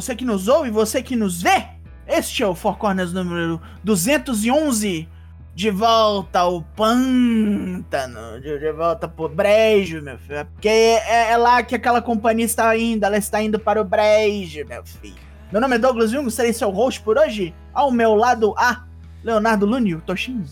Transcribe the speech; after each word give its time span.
você 0.00 0.16
que 0.16 0.24
nos 0.24 0.48
ouve, 0.48 0.70
você 0.70 1.02
que 1.02 1.14
nos 1.14 1.42
vê. 1.42 1.66
Este 2.08 2.42
é 2.42 2.46
o 2.46 2.54
Four 2.54 2.78
Corners 2.78 3.12
número 3.12 3.60
211. 3.84 5.08
De 5.52 5.70
volta 5.70 6.38
ao 6.38 6.62
pântano, 6.62 8.40
de, 8.40 8.58
de 8.58 8.72
volta 8.72 9.06
pro 9.06 9.28
brejo, 9.28 10.00
meu 10.00 10.16
filho. 10.18 10.46
Porque 10.54 10.68
é, 10.68 11.32
é, 11.32 11.36
lá 11.36 11.62
que 11.62 11.74
aquela 11.74 12.00
companhia 12.00 12.46
está 12.46 12.74
indo, 12.78 13.04
ela 13.04 13.18
está 13.18 13.42
indo 13.42 13.58
para 13.58 13.80
o 13.80 13.84
brejo, 13.84 14.64
meu 14.66 14.82
filho. 14.86 15.16
Meu 15.52 15.60
nome 15.60 15.74
é 15.74 15.78
Douglas 15.78 16.12
Jung, 16.12 16.30
serei 16.30 16.52
seu 16.52 16.70
host 16.70 17.02
por 17.02 17.18
hoje. 17.18 17.52
Ao 17.74 17.90
meu 17.90 18.14
lado, 18.14 18.54
a 18.56 18.84
Leonardo 19.22 19.66
Lúnio 19.66 20.00
Toshin. 20.06 20.42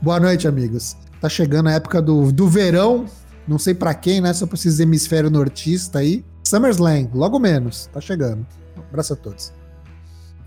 Boa 0.00 0.18
noite, 0.18 0.48
amigos. 0.48 0.96
Tá 1.20 1.28
chegando 1.28 1.68
a 1.68 1.72
época 1.72 2.02
do, 2.02 2.32
do 2.32 2.48
verão, 2.48 3.06
não 3.46 3.58
sei 3.58 3.74
para 3.74 3.94
quem, 3.94 4.20
né? 4.20 4.32
Só 4.32 4.46
pra 4.46 4.56
esses 4.56 4.80
hemisfério 4.80 5.30
nortista 5.30 6.00
aí. 6.00 6.24
SummerSlam, 6.42 7.08
logo 7.14 7.38
menos, 7.38 7.86
tá 7.92 8.00
chegando. 8.00 8.44
Um 8.76 8.80
abraço 8.80 9.12
a 9.12 9.16
todos. 9.16 9.52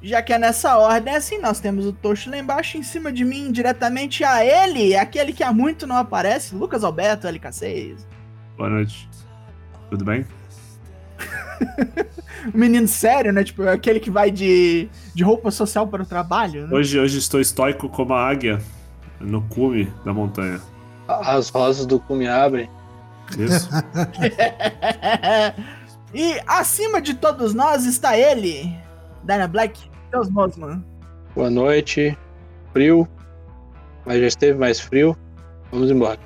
Já 0.01 0.21
que 0.21 0.33
é 0.33 0.37
nessa 0.37 0.77
ordem, 0.77 1.15
assim, 1.15 1.39
nós 1.39 1.59
temos 1.59 1.85
o 1.85 1.91
Tocho 1.91 2.29
lá 2.29 2.37
embaixo, 2.37 2.77
em 2.77 2.83
cima 2.83 3.11
de 3.11 3.25
mim, 3.25 3.51
diretamente 3.51 4.23
a 4.23 4.45
ele, 4.45 4.95
aquele 4.95 5.33
que 5.33 5.43
há 5.43 5.51
muito 5.51 5.87
não 5.87 5.97
aparece, 5.97 6.53
Lucas 6.53 6.83
Alberto, 6.83 7.27
LK6. 7.27 7.97
Boa 8.55 8.69
noite. 8.69 9.09
Tudo 9.89 10.05
bem? 10.05 10.25
um 12.53 12.57
menino 12.57 12.87
sério, 12.87 13.33
né? 13.33 13.43
Tipo, 13.43 13.67
aquele 13.67 13.99
que 13.99 14.11
vai 14.11 14.29
de, 14.29 14.89
de 15.13 15.23
roupa 15.23 15.49
social 15.49 15.87
para 15.87 16.03
o 16.03 16.05
trabalho. 16.05 16.67
Né? 16.67 16.75
Hoje, 16.75 16.99
hoje 16.99 17.17
estou 17.17 17.39
estoico 17.39 17.89
como 17.89 18.13
a 18.13 18.29
águia 18.29 18.61
no 19.19 19.41
cume 19.41 19.91
da 20.03 20.13
montanha. 20.13 20.61
As 21.07 21.49
rosas 21.49 21.85
do 21.85 21.99
cume 21.99 22.27
abrem. 22.27 22.69
Isso. 23.37 23.69
e 26.13 26.39
acima 26.47 27.01
de 27.01 27.13
todos 27.13 27.53
nós 27.53 27.85
está 27.85 28.17
ele, 28.17 28.73
Dana 29.23 29.47
Black, 29.47 29.89
Deus 30.11 30.29
Mosman. 30.29 30.83
Boa 31.35 31.49
noite. 31.49 32.17
Frio. 32.71 33.07
Mas 34.05 34.19
já 34.19 34.27
esteve 34.27 34.57
mais 34.57 34.79
frio. 34.79 35.17
Vamos 35.71 35.89
embora. 35.91 36.19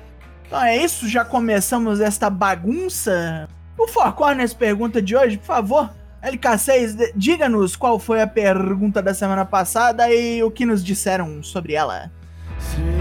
Então 0.46 0.62
é 0.62 0.76
isso, 0.76 1.08
já 1.08 1.24
começamos 1.24 2.00
esta 2.00 2.28
bagunça. 2.28 3.48
O 3.78 3.86
Four 3.88 4.12
Corners 4.12 4.52
pergunta 4.52 5.00
de 5.00 5.16
hoje, 5.16 5.38
por 5.38 5.46
favor. 5.46 5.90
LK6, 6.22 7.12
diga-nos 7.16 7.76
qual 7.76 7.98
foi 7.98 8.20
a 8.20 8.26
pergunta 8.26 9.00
da 9.00 9.14
semana 9.14 9.44
passada 9.44 10.12
e 10.12 10.42
o 10.42 10.50
que 10.50 10.66
nos 10.66 10.84
disseram 10.84 11.42
sobre 11.42 11.72
ela. 11.72 12.10
Sim. 12.58 12.99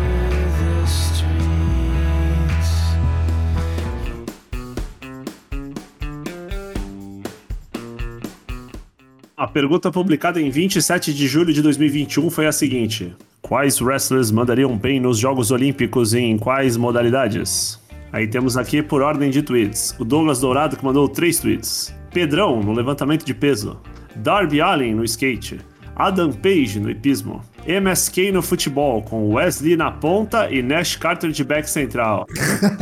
A 9.39 9.47
pergunta 9.47 9.89
publicada 9.89 10.41
em 10.41 10.49
27 10.49 11.13
de 11.13 11.25
julho 11.25 11.53
de 11.53 11.61
2021 11.61 12.29
foi 12.29 12.45
a 12.45 12.51
seguinte: 12.51 13.15
Quais 13.41 13.79
wrestlers 13.79 14.31
mandariam 14.31 14.77
bem 14.77 14.99
nos 14.99 15.17
Jogos 15.17 15.49
Olímpicos 15.49 16.13
e 16.13 16.19
em 16.19 16.37
quais 16.37 16.75
modalidades? 16.75 17.79
Aí 18.11 18.27
temos 18.27 18.57
aqui 18.57 18.83
por 18.83 19.01
ordem 19.01 19.29
de 19.29 19.41
tweets: 19.41 19.95
o 19.97 20.03
Douglas 20.03 20.41
Dourado 20.41 20.75
que 20.75 20.83
mandou 20.83 21.07
três 21.07 21.39
tweets, 21.39 21.95
Pedrão 22.11 22.61
no 22.61 22.73
levantamento 22.73 23.23
de 23.23 23.33
peso, 23.33 23.79
Darby 24.13 24.59
Allen 24.59 24.93
no 24.93 25.05
skate, 25.05 25.61
Adam 25.95 26.33
Page 26.33 26.77
no 26.77 26.91
hipismo, 26.91 27.41
MSK 27.65 28.33
no 28.33 28.41
futebol, 28.41 29.01
com 29.03 29.35
Wesley 29.35 29.77
na 29.77 29.89
ponta 29.89 30.51
e 30.51 30.61
Nash 30.61 30.97
Carter 30.97 31.31
de 31.31 31.45
back 31.45 31.69
central. 31.69 32.25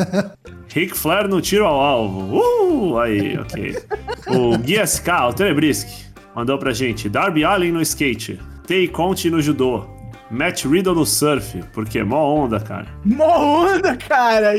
Ric 0.73 0.97
Flair 0.97 1.27
no 1.27 1.39
tiro 1.39 1.65
ao 1.65 1.79
alvo. 1.79 2.35
Uh, 2.35 2.97
aí, 2.97 3.37
ok. 3.37 3.75
O 4.27 4.57
Gui 4.57 4.83
SK, 4.85 5.07
o 5.29 5.33
Telebrisk 5.33 6.06
mandou 6.37 6.59
pra 6.59 6.71
gente 6.71 7.09
Darby 7.09 7.43
Allen 7.43 7.71
no 7.71 7.81
skate, 7.81 8.39
Tay 8.67 8.87
Conte 8.87 9.27
no 9.27 9.41
judô, 9.41 9.83
Matt 10.29 10.65
Riddle 10.65 10.93
no 10.93 11.03
surf, 11.03 11.63
porque 11.73 11.97
é 11.97 12.03
mó 12.03 12.31
onda, 12.31 12.59
cara. 12.59 12.85
Mó 13.03 13.65
onda, 13.65 13.97
cara! 13.97 14.53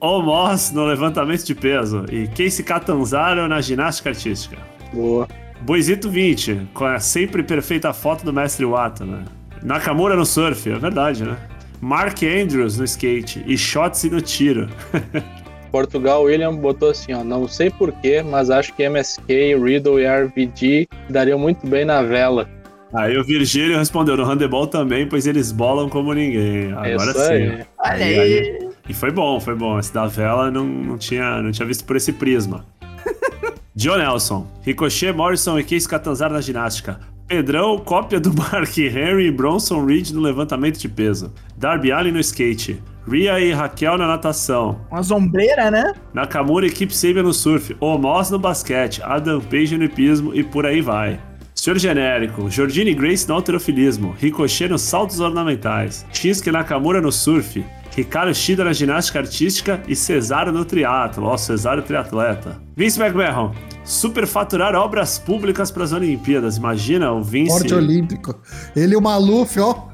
O 0.00 0.22
Moss 0.22 0.72
no 0.72 0.86
levantamento 0.86 1.44
de 1.44 1.54
peso 1.54 2.06
e 2.10 2.26
Casey 2.28 2.64
Catanzaro 2.64 3.46
na 3.46 3.60
ginástica 3.60 4.08
artística. 4.08 4.56
Boa. 4.90 5.28
Boizito 5.60 6.08
20, 6.08 6.68
com 6.72 6.86
a 6.86 6.98
sempre 6.98 7.42
perfeita 7.42 7.92
foto 7.92 8.24
do 8.24 8.32
mestre 8.32 8.64
Wata, 8.64 9.04
né? 9.04 9.22
Nakamura 9.62 10.16
no 10.16 10.24
surf, 10.24 10.70
é 10.70 10.78
verdade, 10.78 11.24
né? 11.24 11.36
Mark 11.78 12.22
Andrews 12.22 12.78
no 12.78 12.84
skate 12.84 13.44
e 13.46 13.58
Shotzi 13.58 14.08
no 14.08 14.22
tiro. 14.22 14.66
Portugal, 15.72 16.24
William 16.24 16.54
botou 16.54 16.90
assim, 16.90 17.14
ó, 17.14 17.24
não 17.24 17.48
sei 17.48 17.70
porquê, 17.70 18.22
mas 18.22 18.50
acho 18.50 18.74
que 18.74 18.82
MSK, 18.82 19.56
Riddle 19.56 19.98
e 19.98 20.06
RVD 20.06 20.86
dariam 21.08 21.38
muito 21.38 21.66
bem 21.66 21.86
na 21.86 22.02
vela. 22.02 22.46
Aí 22.92 23.16
o 23.16 23.24
Virgílio 23.24 23.78
respondeu 23.78 24.18
no 24.18 24.24
handebol 24.24 24.66
também, 24.66 25.08
pois 25.08 25.26
eles 25.26 25.50
bolam 25.50 25.88
como 25.88 26.12
ninguém. 26.12 26.72
Agora 26.72 27.10
Isso 27.10 27.24
sim. 27.24 27.32
Aí. 27.32 28.02
Aí, 28.02 28.20
aí. 28.20 28.68
E 28.86 28.92
foi 28.92 29.10
bom, 29.10 29.40
foi 29.40 29.54
bom. 29.54 29.78
Esse 29.78 29.94
da 29.94 30.06
vela 30.06 30.50
não, 30.50 30.64
não, 30.66 30.98
tinha, 30.98 31.40
não 31.40 31.50
tinha 31.50 31.66
visto 31.66 31.86
por 31.86 31.96
esse 31.96 32.12
prisma. 32.12 32.66
John 33.74 33.96
Nelson, 33.96 34.46
Ricochet, 34.60 35.12
Morrison 35.12 35.58
e 35.58 35.64
Case 35.64 35.88
Catanzaro 35.88 36.34
na 36.34 36.42
ginástica. 36.42 37.00
Pedrão, 37.26 37.78
cópia 37.78 38.20
do 38.20 38.30
Mark 38.36 38.76
Henry 38.76 39.28
e 39.28 39.30
Bronson 39.30 39.86
Reed 39.86 40.10
no 40.10 40.20
levantamento 40.20 40.78
de 40.78 40.88
peso. 40.88 41.32
Darby 41.56 41.90
Allin 41.90 42.12
no 42.12 42.20
skate. 42.20 42.82
Ria 43.08 43.40
e 43.40 43.52
Raquel 43.52 43.98
na 43.98 44.06
natação. 44.06 44.80
Uma 44.90 45.02
sombreira, 45.02 45.70
né? 45.70 45.92
Nakamura 46.14 46.66
e 46.66 46.70
Kip 46.70 46.94
Sabian 46.94 47.22
no 47.22 47.32
surf. 47.32 47.76
Omos 47.80 48.30
no 48.30 48.38
basquete. 48.38 49.02
Adam 49.02 49.40
Page 49.40 49.76
no 49.76 49.84
hipismo 49.84 50.34
e 50.34 50.42
por 50.44 50.66
aí 50.66 50.80
vai. 50.80 51.20
Senhor 51.54 51.78
Genérico, 51.78 52.50
Jordine 52.50 52.94
Grace 52.94 53.28
no 53.28 53.34
alterofilismo, 53.34 54.16
Ricochet 54.18 54.68
nos 54.68 54.82
saltos 54.82 55.20
ornamentais, 55.20 56.04
Shinsuke 56.12 56.50
Nakamura 56.50 57.00
no 57.00 57.12
surf, 57.12 57.64
Ricardo 57.94 58.34
Shida 58.34 58.64
na 58.64 58.72
ginástica 58.72 59.18
artística 59.18 59.80
e 59.86 59.94
Cesaro 59.94 60.50
no 60.50 60.64
triatlo. 60.64 61.26
Ó, 61.26 61.36
Cesaro 61.36 61.82
triatleta. 61.82 62.60
Vince 62.74 63.00
McMahon, 63.00 63.52
superfaturar 63.84 64.74
obras 64.74 65.18
públicas 65.18 65.70
para 65.70 65.84
as 65.84 65.92
Olimpíadas. 65.92 66.56
Imagina 66.56 67.12
o 67.12 67.22
Vince... 67.22 67.52
Esporte 67.52 67.74
olímpico. 67.74 68.34
Ele 68.74 68.94
e 68.94 68.96
o 68.96 69.00
Maluf, 69.00 69.60
ó. 69.60 69.88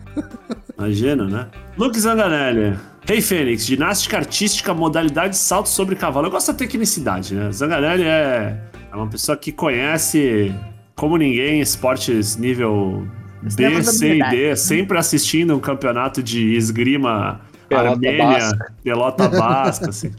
Imagina, 0.78 1.26
né? 1.26 1.48
Luke 1.76 1.98
Zanganelli, 1.98 2.78
Rei 3.08 3.16
hey 3.16 3.22
Fênix, 3.22 3.64
ginástica 3.64 4.18
artística, 4.18 4.74
modalidade 4.74 5.34
salto 5.34 5.70
sobre 5.70 5.96
cavalo. 5.96 6.26
Eu 6.26 6.30
gosto 6.30 6.48
da 6.48 6.58
tecnicidade, 6.58 7.34
né? 7.34 7.50
Zanganelli 7.50 8.04
é, 8.04 8.60
é 8.92 8.94
uma 8.94 9.06
pessoa 9.06 9.34
que 9.34 9.50
conhece 9.50 10.54
como 10.94 11.16
ninguém 11.16 11.62
esportes 11.62 12.36
nível 12.36 13.08
B, 13.40 13.82
C 13.82 14.18
e 14.18 14.28
D, 14.28 14.56
sempre 14.56 14.98
assistindo 14.98 15.56
um 15.56 15.58
campeonato 15.58 16.22
de 16.22 16.54
esgrima 16.54 17.40
Pelota 17.66 17.88
Armênia, 17.92 18.26
basca. 18.26 18.74
pelota 18.84 19.28
basca, 19.30 19.88
assim. 19.88 20.10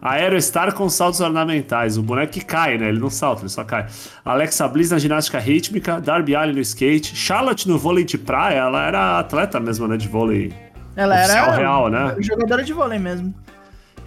Aerostar 0.00 0.72
com 0.72 0.88
saltos 0.88 1.20
ornamentais. 1.20 1.98
O 1.98 2.02
boneco 2.02 2.32
que 2.32 2.42
cai, 2.42 2.78
né? 2.78 2.88
Ele 2.88 2.98
não 2.98 3.10
salta, 3.10 3.42
ele 3.42 3.50
só 3.50 3.62
cai. 3.62 3.88
Alexa 4.24 4.66
Bliss 4.68 4.90
na 4.90 4.98
ginástica 4.98 5.38
rítmica, 5.38 6.00
Darby 6.00 6.34
Allin 6.34 6.54
no 6.54 6.60
skate, 6.60 7.14
Charlotte 7.14 7.68
no 7.68 7.76
vôlei 7.76 8.04
de 8.04 8.16
praia. 8.16 8.60
Ela 8.60 8.86
era 8.86 9.18
atleta 9.18 9.60
mesmo, 9.60 9.86
né? 9.86 9.98
De 9.98 10.08
vôlei 10.08 10.50
ela 10.96 11.16
era 11.18 11.54
real, 11.54 11.90
né? 11.90 12.16
Jogadora 12.18 12.64
de 12.64 12.72
vôlei 12.72 12.98
mesmo. 12.98 13.34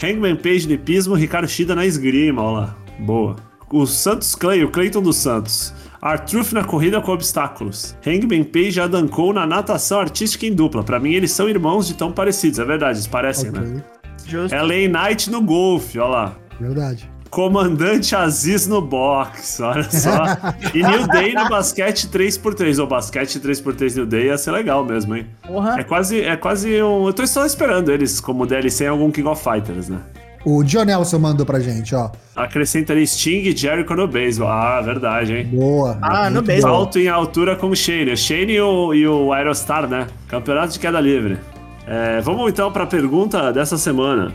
Hangman 0.03 0.35
Page 0.35 0.67
no 0.67 0.73
hipismo, 0.73 1.13
Ricardo 1.13 1.47
Shida 1.47 1.75
na 1.75 1.85
esgrima, 1.85 2.41
olha 2.41 2.59
lá. 2.59 2.75
Boa. 2.99 3.35
O 3.71 3.85
Santos 3.85 4.33
Clay, 4.33 4.63
o 4.63 4.71
Clayton 4.71 5.01
dos 5.01 5.17
Santos. 5.17 5.73
Artruth 6.01 6.53
na 6.53 6.63
corrida 6.63 7.01
com 7.01 7.11
obstáculos. 7.11 7.95
Hangman 8.05 8.43
Page 8.43 8.79
e 8.79 8.81
Adam 8.81 9.07
Cole 9.07 9.35
na 9.35 9.45
natação 9.45 9.99
artística 9.99 10.45
em 10.45 10.53
dupla. 10.53 10.83
Para 10.83 10.99
mim, 10.99 11.13
eles 11.13 11.31
são 11.31 11.47
irmãos 11.47 11.87
de 11.87 11.93
tão 11.93 12.11
parecidos, 12.11 12.57
é 12.57 12.65
verdade, 12.65 12.97
eles 12.97 13.07
parecem, 13.07 13.49
okay. 13.49 13.61
né? 13.61 13.83
Justo. 14.25 14.55
LA 14.55 14.87
Knight 14.87 15.29
no 15.29 15.41
golfe, 15.41 15.99
olha 15.99 16.09
lá. 16.09 16.35
Verdade. 16.59 17.09
Comandante 17.29 18.15
Aziz 18.15 18.67
no 18.67 18.81
box, 18.81 19.59
olha 19.61 19.83
só. 19.83 20.23
e 20.73 20.81
New 20.81 21.07
Day 21.07 21.33
no 21.33 21.47
basquete 21.47 22.07
3x3. 22.07 22.83
O 22.83 22.87
basquete 22.87 23.39
3x3 23.39 23.95
New 23.95 24.05
Day 24.05 24.25
ia 24.27 24.37
ser 24.37 24.51
legal 24.51 24.83
mesmo, 24.83 25.15
hein? 25.15 25.27
Uhum. 25.47 25.77
É 25.77 25.83
quase, 25.83 26.21
é 26.21 26.35
quase 26.35 26.81
um. 26.81 27.07
Eu 27.07 27.13
tô 27.13 27.25
só 27.27 27.45
esperando 27.45 27.91
eles 27.91 28.19
como 28.19 28.45
DLC 28.45 28.85
em 28.85 28.87
algum 28.87 29.11
King 29.11 29.27
of 29.27 29.43
Fighters, 29.43 29.89
né? 29.89 29.99
O 30.45 30.63
John 30.63 30.85
Nelson 30.85 31.19
mandou 31.19 31.45
pra 31.45 31.59
gente, 31.59 31.93
ó. 31.93 32.09
Acrescenta 32.35 32.93
ali 32.93 33.05
Sting 33.05 33.41
e 33.43 33.55
Jericho 33.55 33.93
no 33.93 34.07
beisebol. 34.07 34.47
Ah, 34.47 34.81
verdade, 34.81 35.35
hein? 35.35 35.45
Boa. 35.45 35.97
Ah, 36.01 36.29
no 36.29 36.41
beisebol. 36.41 36.75
Salto 36.75 36.97
em 36.97 37.09
altura 37.09 37.55
com 37.57 37.67
o 37.67 37.75
Shane. 37.75 38.13
O 38.13 38.17
Shane 38.17 38.53
e 38.53 38.61
o, 38.61 38.93
e 38.93 39.05
o 39.05 39.33
Aerostar, 39.33 39.87
né? 39.87 40.07
Campeonato 40.29 40.73
de 40.73 40.79
queda 40.79 40.99
livre. 41.01 41.37
É, 41.85 42.21
vamos 42.21 42.49
então 42.49 42.71
pra 42.71 42.85
pergunta 42.85 43.51
dessa 43.51 43.77
semana. 43.77 44.31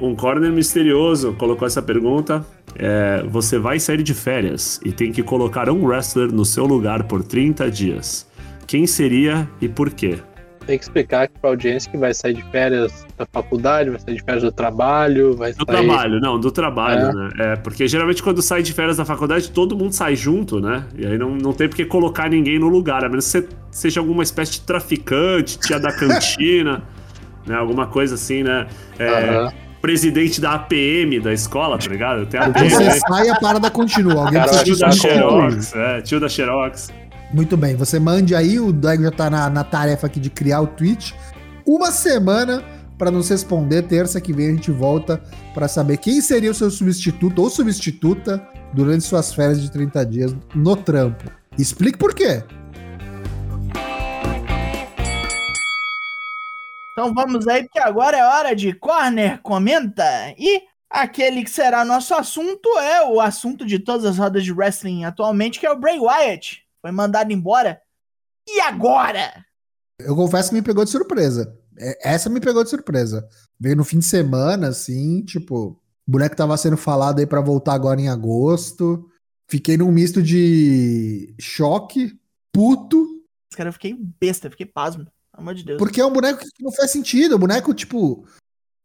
Um 0.00 0.14
corner 0.14 0.50
misterioso 0.52 1.32
colocou 1.34 1.66
essa 1.66 1.80
pergunta. 1.82 2.44
É, 2.78 3.22
você 3.28 3.58
vai 3.58 3.80
sair 3.80 4.02
de 4.02 4.12
férias 4.12 4.78
e 4.84 4.92
tem 4.92 5.10
que 5.10 5.22
colocar 5.22 5.70
um 5.70 5.84
wrestler 5.86 6.30
no 6.32 6.44
seu 6.44 6.66
lugar 6.66 7.04
por 7.04 7.22
30 7.22 7.70
dias. 7.70 8.26
Quem 8.66 8.86
seria 8.86 9.48
e 9.60 9.68
por 9.68 9.90
quê? 9.90 10.18
Tem 10.66 10.76
que 10.76 10.84
explicar 10.84 11.22
aqui 11.22 11.34
pra 11.40 11.50
audiência 11.50 11.88
que 11.90 11.96
vai 11.96 12.12
sair 12.12 12.34
de 12.34 12.42
férias 12.50 13.06
da 13.16 13.24
faculdade, 13.24 13.88
vai 13.88 14.00
sair 14.00 14.16
de 14.16 14.22
férias 14.24 14.42
do 14.42 14.50
trabalho, 14.50 15.36
vai 15.36 15.52
Do 15.52 15.58
sair. 15.58 15.66
trabalho, 15.66 16.20
não, 16.20 16.40
do 16.40 16.50
trabalho, 16.50 17.06
É. 17.06 17.12
né? 17.14 17.28
É, 17.38 17.56
porque 17.56 17.86
geralmente 17.86 18.20
quando 18.22 18.42
sai 18.42 18.62
de 18.62 18.72
férias 18.72 18.96
da 18.96 19.04
faculdade, 19.04 19.50
todo 19.52 19.76
mundo 19.78 19.92
sai 19.92 20.16
junto, 20.16 20.60
né? 20.60 20.84
E 20.98 21.06
aí 21.06 21.16
não, 21.16 21.36
não 21.36 21.52
tem 21.52 21.68
por 21.68 21.76
que 21.76 21.84
colocar 21.86 22.28
ninguém 22.28 22.58
no 22.58 22.68
lugar, 22.68 23.04
a 23.04 23.08
menos 23.08 23.24
que 23.32 23.38
você 23.42 23.48
seja 23.70 24.00
alguma 24.00 24.24
espécie 24.24 24.52
de 24.54 24.60
traficante, 24.62 25.56
tia 25.60 25.78
da 25.78 25.92
cantina, 25.96 26.82
né? 27.46 27.54
Alguma 27.54 27.86
coisa 27.86 28.16
assim, 28.16 28.42
né? 28.42 28.66
É. 28.98 29.48
Presidente 29.86 30.40
da 30.40 30.54
APM 30.54 31.20
da 31.20 31.32
escola, 31.32 31.78
tá 31.78 31.86
ligado? 31.86 32.26
Tem 32.26 32.40
a 32.40 32.46
APM, 32.46 32.70
Você 32.70 32.84
né? 32.84 32.98
sai 33.08 33.26
e 33.28 33.30
a 33.30 33.38
parada 33.38 33.70
continua. 33.70 34.26
Alguém 34.26 34.40
Cara, 34.42 34.64
Tio 34.64 34.76
da. 34.76 34.90
Xerox, 34.90 35.74
é, 35.76 36.00
tio 36.02 36.18
da 36.18 36.28
Xerox. 36.28 36.88
Muito 37.32 37.56
bem, 37.56 37.76
você 37.76 38.00
mande 38.00 38.34
aí, 38.34 38.58
o 38.58 38.72
Daigo 38.72 39.04
já 39.04 39.12
tá 39.12 39.30
na, 39.30 39.48
na 39.48 39.62
tarefa 39.62 40.08
aqui 40.08 40.18
de 40.18 40.28
criar 40.28 40.60
o 40.60 40.66
tweet. 40.66 41.14
Uma 41.64 41.92
semana 41.92 42.64
para 42.98 43.12
nos 43.12 43.28
responder. 43.28 43.82
Terça 43.82 44.20
que 44.20 44.32
vem 44.32 44.48
a 44.48 44.50
gente 44.50 44.72
volta 44.72 45.22
para 45.54 45.68
saber 45.68 45.98
quem 45.98 46.20
seria 46.20 46.50
o 46.50 46.54
seu 46.54 46.68
substituto 46.68 47.40
ou 47.40 47.48
substituta 47.48 48.42
durante 48.72 49.04
suas 49.04 49.32
férias 49.32 49.62
de 49.62 49.70
30 49.70 50.04
dias 50.06 50.36
no 50.52 50.74
trampo. 50.74 51.30
Explique 51.56 51.96
por 51.96 52.12
quê. 52.12 52.42
Então 56.98 57.12
vamos 57.12 57.46
aí, 57.46 57.64
porque 57.64 57.78
agora 57.78 58.16
é 58.16 58.24
hora 58.24 58.56
de 58.56 58.72
Corner 58.72 59.38
Comenta. 59.42 60.02
E 60.38 60.62
aquele 60.88 61.44
que 61.44 61.50
será 61.50 61.84
nosso 61.84 62.14
assunto 62.14 62.66
é 62.78 63.06
o 63.06 63.20
assunto 63.20 63.66
de 63.66 63.78
todas 63.78 64.06
as 64.06 64.16
rodas 64.16 64.42
de 64.42 64.50
wrestling 64.50 65.04
atualmente, 65.04 65.60
que 65.60 65.66
é 65.66 65.70
o 65.70 65.78
Bray 65.78 65.98
Wyatt. 65.98 66.62
Foi 66.80 66.90
mandado 66.90 67.30
embora. 67.30 67.78
E 68.48 68.60
agora? 68.60 69.44
Eu 70.00 70.16
confesso 70.16 70.48
que 70.48 70.54
me 70.54 70.62
pegou 70.62 70.86
de 70.86 70.90
surpresa. 70.90 71.54
É, 71.78 72.14
Essa 72.14 72.30
me 72.30 72.40
pegou 72.40 72.64
de 72.64 72.70
surpresa. 72.70 73.28
Veio 73.60 73.76
no 73.76 73.84
fim 73.84 73.98
de 73.98 74.06
semana, 74.06 74.68
assim, 74.68 75.22
tipo, 75.22 75.78
o 76.08 76.10
boneco 76.10 76.34
tava 76.34 76.56
sendo 76.56 76.78
falado 76.78 77.18
aí 77.18 77.26
pra 77.26 77.42
voltar 77.42 77.74
agora 77.74 78.00
em 78.00 78.08
agosto. 78.08 79.06
Fiquei 79.46 79.76
num 79.76 79.92
misto 79.92 80.22
de 80.22 81.34
choque, 81.38 82.18
puto, 82.50 83.16
Cara, 83.56 83.70
eu 83.70 83.72
fiquei 83.72 83.96
besta, 84.20 84.50
fiquei 84.50 84.66
pasmo. 84.66 85.06
Amor 85.36 85.54
de 85.54 85.64
Deus. 85.64 85.78
Porque 85.78 86.00
é 86.00 86.06
um 86.06 86.12
boneco 86.12 86.40
que 86.40 86.62
não 86.62 86.72
faz 86.72 86.90
sentido. 86.90 87.34
O 87.34 87.38
boneco, 87.38 87.74
tipo. 87.74 88.26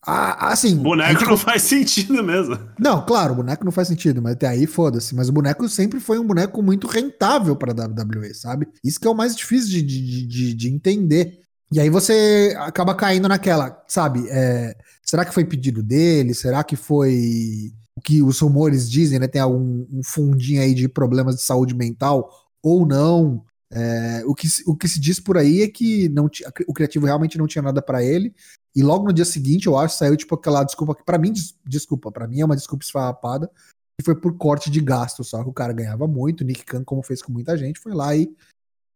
ah, 0.05 0.49
assim. 0.51 0.75
Boneco 0.75 1.23
não 1.25 1.37
faz 1.37 1.63
sentido 1.63 2.23
mesmo. 2.23 2.59
Não, 2.79 3.05
claro, 3.05 3.33
o 3.33 3.35
boneco 3.37 3.63
não 3.63 3.71
faz 3.71 3.87
sentido, 3.87 4.21
mas 4.21 4.33
até 4.33 4.47
aí 4.47 4.67
foda-se. 4.67 5.15
Mas 5.15 5.29
o 5.29 5.33
boneco 5.33 5.67
sempre 5.69 5.99
foi 5.99 6.19
um 6.19 6.27
boneco 6.27 6.61
muito 6.61 6.87
rentável 6.87 7.55
pra 7.55 7.73
WWE, 7.73 8.33
sabe? 8.33 8.67
Isso 8.83 8.99
que 8.99 9.07
é 9.07 9.09
o 9.09 9.15
mais 9.15 9.35
difícil 9.35 9.69
de, 9.69 9.81
de, 9.81 10.25
de, 10.27 10.53
de 10.53 10.69
entender. 10.69 11.39
E 11.71 11.79
aí 11.79 11.89
você 11.89 12.53
acaba 12.59 12.93
caindo 12.93 13.29
naquela, 13.29 13.81
sabe? 13.87 14.27
é, 14.29 14.75
será 15.11 15.23
que 15.23 15.33
foi 15.33 15.45
pedido 15.45 15.81
dele? 15.81 16.33
Será 16.33 16.63
que 16.63 16.75
foi 16.75 17.71
o 17.95 18.01
que 18.01 18.21
os 18.21 18.39
rumores 18.39 18.89
dizem, 18.89 19.19
né? 19.19 19.27
Tem 19.27 19.41
algum 19.41 19.85
um 19.91 20.01
fundinho 20.03 20.61
aí 20.61 20.73
de 20.73 20.87
problemas 20.87 21.35
de 21.35 21.41
saúde 21.41 21.75
mental 21.75 22.29
ou 22.61 22.85
não? 22.85 23.43
É, 23.73 24.23
o, 24.25 24.35
que, 24.35 24.49
se- 24.49 24.63
o 24.67 24.75
que 24.75 24.87
se 24.87 24.99
diz 24.99 25.19
por 25.19 25.37
aí 25.37 25.61
é 25.61 25.67
que 25.67 26.09
não 26.09 26.29
o 26.67 26.73
criativo 26.73 27.05
realmente 27.05 27.37
não 27.37 27.47
tinha 27.47 27.61
nada 27.61 27.81
pra 27.81 28.03
ele. 28.03 28.33
E 28.75 28.83
logo 28.83 29.05
no 29.05 29.13
dia 29.13 29.25
seguinte, 29.25 29.67
eu 29.67 29.77
acho, 29.77 29.95
saiu 29.97 30.15
tipo 30.17 30.35
aquela 30.35 30.63
desculpa 30.63 30.93
que 30.95 31.03
pra 31.03 31.17
mim, 31.17 31.31
des- 31.31 31.55
desculpa, 31.65 32.11
pra 32.11 32.27
mim 32.27 32.41
é 32.41 32.45
uma 32.45 32.55
desculpa 32.55 32.83
esfarrapada, 32.83 33.49
que 33.97 34.03
foi 34.05 34.15
por 34.15 34.35
corte 34.37 34.69
de 34.69 34.81
gasto, 34.81 35.23
só 35.23 35.43
que 35.43 35.49
o 35.49 35.53
cara 35.53 35.71
ganhava 35.73 36.07
muito, 36.07 36.41
o 36.41 36.43
Nick 36.43 36.63
Khan, 36.65 36.83
como 36.83 37.01
fez 37.03 37.21
com 37.21 37.31
muita 37.31 37.57
gente, 37.57 37.79
foi 37.79 37.93
lá 37.93 38.15
e 38.15 38.29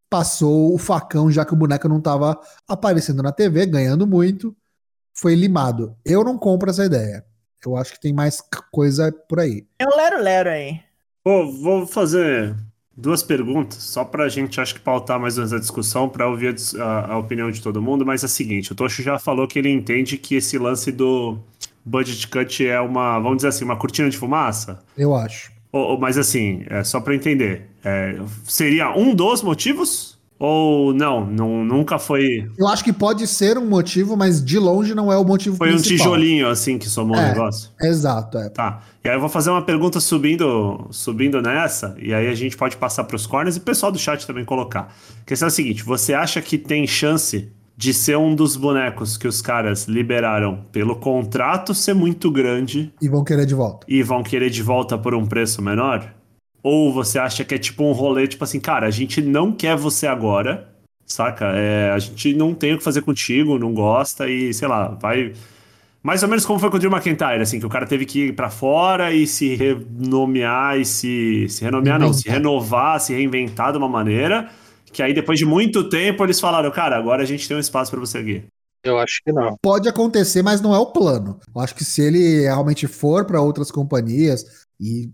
passou 0.10 0.74
o 0.74 0.77
facão, 0.77 1.31
já 1.31 1.45
que 1.45 1.54
o 1.54 1.57
boneco 1.57 1.88
não 1.89 2.00
tava 2.01 2.39
aparecendo 2.68 3.22
na 3.24 3.31
TV, 3.31 3.66
ganhando 3.66 4.06
muito, 4.07 4.56
foi 5.13 5.36
limado. 5.36 5.95
Eu 6.06 6.24
não 6.24 6.38
compro 6.38 6.69
essa 6.69 6.86
ideia. 6.86 7.25
Eu 7.66 7.75
acho 7.75 7.94
que 7.94 8.00
tem 8.00 8.13
mais 8.13 8.42
coisa 8.72 9.12
por 9.27 9.39
aí. 9.39 9.66
É 9.80 9.86
o 9.88 9.95
Lero 9.95 10.22
Lero 10.22 10.50
aí. 10.50 10.80
Pô, 11.24 11.51
vou 11.51 11.88
fazer 11.88 12.56
duas 12.97 13.21
perguntas, 13.21 13.77
só 13.83 14.03
pra 14.06 14.30
gente, 14.30 14.59
acho 14.62 14.74
que 14.75 14.80
pautar 14.80 15.19
mais 15.19 15.38
essa 15.38 15.59
discussão, 15.59 16.07
pra 16.07 16.27
ouvir 16.30 16.56
a 16.80 16.83
a, 16.83 17.13
a 17.13 17.18
opinião 17.18 17.51
de 17.51 17.62
todo 17.62 17.81
mundo, 17.81 18.06
mas 18.06 18.24
é 18.24 18.25
o 18.25 18.30
seguinte, 18.30 18.71
o 18.71 18.75
Tocho 18.75 19.01
já 19.03 19.19
falou 19.19 19.47
que 19.47 19.59
ele 19.59 19.69
entende 19.69 20.18
que 20.18 20.36
esse 20.36 20.57
lance 20.57 20.92
do 20.92 21.38
budget 21.83 22.27
cut 22.27 22.65
é 22.65 22.80
uma, 22.80 23.19
vamos 23.19 23.38
dizer 23.38 23.50
assim, 23.50 23.65
uma 23.65 23.75
cortina 23.75 24.09
de 24.09 24.18
fumaça, 24.18 24.81
Eu 24.97 25.13
acho. 25.15 25.51
Ou- 25.71 25.92
ou- 25.92 26.00
mas 26.00 26.18
assim, 26.18 26.63
é 26.69 26.83
só 26.86 27.01
pra 27.01 27.13
entender, 27.13 27.69
é, 27.83 28.18
seria 28.45 28.95
um 28.98 29.13
dos 29.13 29.41
motivos? 29.44 30.14
Ou 30.37 30.93
não, 30.93 31.25
não 31.25 31.63
nunca 31.63 31.97
foi, 31.97 32.49
Eu 32.57 32.67
acho 32.67 32.83
que 32.83 32.91
pode 32.91 33.25
ser 33.25 33.57
um 33.57 33.65
motivo, 33.65 34.17
mas 34.17 34.43
de 34.43 34.59
longe 34.59 34.93
não 34.93 35.11
é 35.11 35.17
o 35.17 35.23
motivo 35.23 35.55
foi 35.55 35.69
um 35.69 35.75
principal. 35.75 35.97
tijolinho 35.97 36.49
assim 36.49 36.77
que 36.77 36.89
somou 36.89 37.15
o 37.15 37.19
É. 37.19 37.29
negócio? 37.29 37.69
Exato, 37.81 38.37
é. 38.37 38.49
Tá. 38.49 38.81
E 39.03 39.07
aí 39.07 39.15
eu 39.15 39.19
vou 39.21 39.29
fazer 39.29 39.49
uma 39.49 39.61
pergunta 39.61 39.99
subindo, 40.01 40.87
subindo 40.91 41.41
nessa, 41.41 41.95
e 41.97 42.13
aí 42.13 42.27
a 42.27 42.35
gente 42.35 42.57
pode 42.57 42.75
passar 42.75 43.05
para 43.05 43.15
os 43.15 43.25
corners 43.25 43.55
e 43.55 43.59
o 43.59 43.61
pessoal 43.61 43.91
do 43.93 43.97
chat 43.97 44.27
também 44.27 44.43
colocar. 44.43 44.93
A 45.21 45.25
questão 45.25 45.45
é 45.45 45.49
a 45.49 45.51
seguinte: 45.51 45.83
você 45.83 46.13
acha 46.13 46.41
que 46.41 46.57
tem 46.57 46.85
chance 46.85 47.49
de 47.77 47.93
ser 47.93 48.17
um 48.17 48.35
dos 48.35 48.57
bonecos 48.57 49.17
que 49.17 49.27
os 49.29 49.41
caras 49.41 49.85
liberaram 49.88 50.65
pelo 50.71 50.95
contrato 50.97 51.73
ser 51.73 51.93
muito 51.93 52.29
grande 52.31 52.93
E 53.01 53.07
vão 53.09 53.23
querer 53.23 53.45
de 53.45 53.53
volta. 53.55 53.85
e 53.89 54.01
vão 54.03 54.21
querer 54.23 54.49
de 54.49 54.61
volta 54.63 54.97
por 54.97 55.13
um 55.15 55.25
preço 55.25 55.61
menor? 55.61 56.13
Ou 56.65 56.91
você 56.91 57.19
acha 57.19 57.45
que 57.45 57.53
é 57.53 57.59
tipo 57.59 57.83
um 57.83 57.91
rolê, 57.91 58.27
tipo 58.27 58.44
assim, 58.44 58.59
cara, 58.59 58.88
a 58.88 58.89
gente 58.89 59.21
não 59.21 59.51
quer 59.51 59.77
você 59.77 60.07
agora, 60.07 60.67
saca? 61.06 61.45
É, 61.53 61.91
a 61.91 62.00
gente 62.00 62.33
não 62.33 62.56
tem 62.56 62.73
o 62.73 62.79
que 62.79 62.83
fazer 62.83 63.03
contigo, 63.03 63.59
não 63.59 63.71
gosta 63.71 64.27
e, 64.27 64.51
sei 64.51 64.67
lá, 64.67 64.88
vai. 65.00 65.33
Mais 66.01 66.23
ou 66.23 66.29
menos 66.29 66.44
como 66.44 66.57
foi 66.57 66.71
com 66.71 66.77
o 66.77 66.79
Drew 66.79 66.91
McIntyre, 66.91 67.39
assim, 67.39 67.59
que 67.59 67.67
o 67.67 67.69
cara 67.69 67.85
teve 67.85 68.03
que 68.03 68.29
ir 68.29 68.35
pra 68.35 68.50
fora 68.50 69.13
e 69.13 69.27
se 69.27 69.53
renomear 69.53 70.79
e 70.79 70.85
se. 70.85 71.47
Se 71.50 71.63
renomear, 71.63 72.00
não, 72.00 72.12
se 72.12 72.27
renovar, 72.27 73.00
se 73.00 73.13
reinventar 73.13 73.71
de 73.71 73.77
uma 73.77 73.88
maneira. 73.88 74.50
Que 74.91 75.03
aí, 75.03 75.13
depois 75.13 75.38
de 75.38 75.45
muito 75.45 75.88
tempo, 75.88 76.23
eles 76.23 76.39
falaram, 76.39 76.71
cara, 76.71 76.97
agora 76.97 77.21
a 77.21 77.27
gente 77.27 77.47
tem 77.47 77.56
um 77.56 77.59
espaço 77.59 77.91
pra 77.91 78.00
você 78.00 78.17
aqui. 78.17 78.44
Eu 78.83 78.97
acho 78.97 79.21
que 79.23 79.31
não. 79.31 79.56
Pode 79.62 79.88
acontecer, 79.88 80.41
mas 80.41 80.62
não 80.62 80.73
é 80.73 80.79
o 80.79 80.88
plano. 80.88 81.39
Eu 81.56 81.62
acho 81.62 81.75
que 81.75 81.85
se 81.85 82.01
ele 82.01 82.41
realmente 82.41 82.88
for 82.88 83.23
para 83.23 83.39
outras 83.39 83.69
companhias 83.69 84.65
e 84.79 85.12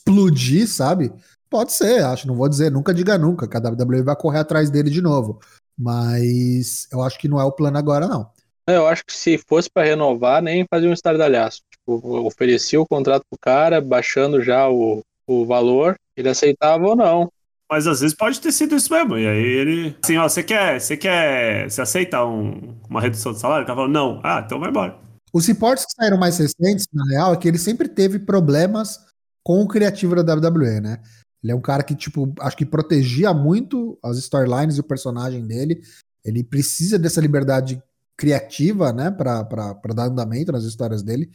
explodir, 0.00 0.68
sabe? 0.68 1.12
Pode 1.48 1.72
ser, 1.72 2.04
acho, 2.04 2.26
não 2.26 2.36
vou 2.36 2.48
dizer, 2.48 2.70
nunca 2.70 2.94
diga 2.94 3.18
nunca, 3.18 3.48
que 3.48 3.56
a 3.56 3.60
WWE 3.60 4.02
vai 4.02 4.16
correr 4.16 4.38
atrás 4.38 4.70
dele 4.70 4.88
de 4.90 5.02
novo. 5.02 5.40
Mas 5.76 6.86
eu 6.92 7.02
acho 7.02 7.18
que 7.18 7.28
não 7.28 7.40
é 7.40 7.44
o 7.44 7.52
plano 7.52 7.76
agora, 7.78 8.06
não. 8.06 8.28
Eu 8.66 8.86
acho 8.86 9.04
que 9.04 9.12
se 9.12 9.36
fosse 9.48 9.68
pra 9.68 9.82
renovar, 9.82 10.40
nem 10.42 10.64
fazia 10.70 10.88
um 10.88 10.92
estardalhaço. 10.92 11.62
Tipo, 11.70 12.24
oferecia 12.24 12.80
o 12.80 12.86
contrato 12.86 13.22
pro 13.28 13.38
cara, 13.40 13.80
baixando 13.80 14.42
já 14.42 14.68
o, 14.68 15.00
o 15.26 15.44
valor, 15.44 15.96
ele 16.16 16.28
aceitava 16.28 16.86
ou 16.86 16.94
não. 16.94 17.32
Mas 17.68 17.86
às 17.86 18.00
vezes 18.00 18.16
pode 18.16 18.40
ter 18.40 18.52
sido 18.52 18.76
isso 18.76 18.92
mesmo. 18.92 19.16
E 19.18 19.26
aí 19.26 19.42
ele. 19.42 19.96
Assim, 20.02 20.16
ó, 20.18 20.28
você 20.28 20.42
quer. 20.42 20.80
Você 20.80 20.96
quer. 20.96 21.70
Você 21.70 21.80
aceita 21.80 22.24
um- 22.24 22.76
uma 22.88 23.00
redução 23.00 23.32
de 23.32 23.38
salário? 23.38 23.62
O 23.64 23.66
cara 23.66 23.76
falou, 23.76 23.90
não. 23.90 24.20
Ah, 24.24 24.42
então 24.44 24.58
vai 24.60 24.70
embora. 24.70 24.98
Os 25.32 25.46
reportes 25.46 25.86
que 25.86 25.92
saíram 25.92 26.18
mais 26.18 26.36
recentes, 26.38 26.86
na 26.92 27.04
real, 27.10 27.32
é 27.32 27.36
que 27.36 27.46
ele 27.46 27.58
sempre 27.58 27.88
teve 27.88 28.18
problemas 28.18 28.98
com 29.42 29.62
o 29.62 29.68
criativo 29.68 30.22
da 30.22 30.34
WWE, 30.34 30.80
né? 30.80 31.00
Ele 31.42 31.52
é 31.52 31.54
um 31.54 31.60
cara 31.60 31.82
que, 31.82 31.94
tipo, 31.94 32.32
acho 32.40 32.56
que 32.56 32.66
protegia 32.66 33.32
muito 33.32 33.98
as 34.02 34.18
storylines 34.18 34.76
e 34.76 34.80
o 34.80 34.84
personagem 34.84 35.46
dele. 35.46 35.80
Ele 36.24 36.44
precisa 36.44 36.98
dessa 36.98 37.20
liberdade 37.20 37.82
criativa, 38.16 38.92
né, 38.92 39.10
pra, 39.10 39.42
dar 39.94 40.04
andamento 40.04 40.52
nas 40.52 40.64
histórias 40.64 41.02
dele. 41.02 41.30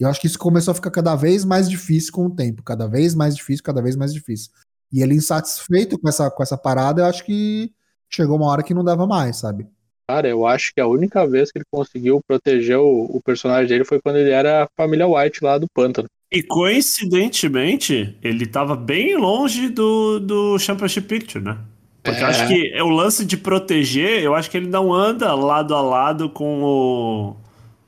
E 0.00 0.04
eu 0.04 0.08
acho 0.08 0.18
que 0.18 0.26
isso 0.26 0.38
começou 0.38 0.72
a 0.72 0.74
ficar 0.74 0.90
cada 0.90 1.14
vez 1.14 1.44
mais 1.44 1.68
difícil 1.68 2.10
com 2.10 2.24
o 2.24 2.34
tempo. 2.34 2.62
Cada 2.62 2.86
vez 2.86 3.14
mais 3.14 3.36
difícil, 3.36 3.62
cada 3.62 3.82
vez 3.82 3.94
mais 3.94 4.14
difícil. 4.14 4.50
E 4.90 5.02
ele 5.02 5.14
insatisfeito 5.14 5.98
com 5.98 6.08
essa, 6.08 6.30
com 6.30 6.42
essa 6.42 6.56
parada, 6.56 7.02
eu 7.02 7.06
acho 7.06 7.22
que 7.24 7.70
chegou 8.08 8.36
uma 8.36 8.46
hora 8.46 8.62
que 8.62 8.72
não 8.72 8.82
dava 8.82 9.06
mais, 9.06 9.36
sabe? 9.36 9.68
Cara, 10.08 10.26
eu 10.26 10.46
acho 10.46 10.72
que 10.74 10.80
a 10.80 10.86
única 10.86 11.26
vez 11.28 11.52
que 11.52 11.58
ele 11.58 11.66
conseguiu 11.70 12.20
proteger 12.26 12.78
o, 12.78 13.04
o 13.04 13.20
personagem 13.22 13.68
dele 13.68 13.84
foi 13.84 14.00
quando 14.00 14.16
ele 14.16 14.30
era 14.30 14.64
a 14.64 14.68
família 14.74 15.06
White 15.06 15.44
lá 15.44 15.58
do 15.58 15.68
pântano. 15.72 16.08
E 16.32 16.42
coincidentemente, 16.42 18.16
ele 18.22 18.46
tava 18.46 18.76
bem 18.76 19.16
longe 19.16 19.68
do, 19.68 20.20
do 20.20 20.58
Championship 20.58 21.06
Picture, 21.08 21.42
né? 21.44 21.58
Porque 22.02 22.20
eu 22.20 22.26
É. 22.26 22.30
acho 22.30 22.46
que 22.48 22.72
é 22.72 22.82
o 22.82 22.88
lance 22.88 23.24
de 23.24 23.36
proteger, 23.36 24.22
eu 24.22 24.34
acho 24.34 24.50
que 24.50 24.56
ele 24.56 24.68
não 24.68 24.92
anda 24.94 25.34
lado 25.34 25.74
a 25.74 25.82
lado 25.82 26.30
com 26.30 26.62
o, 26.62 27.36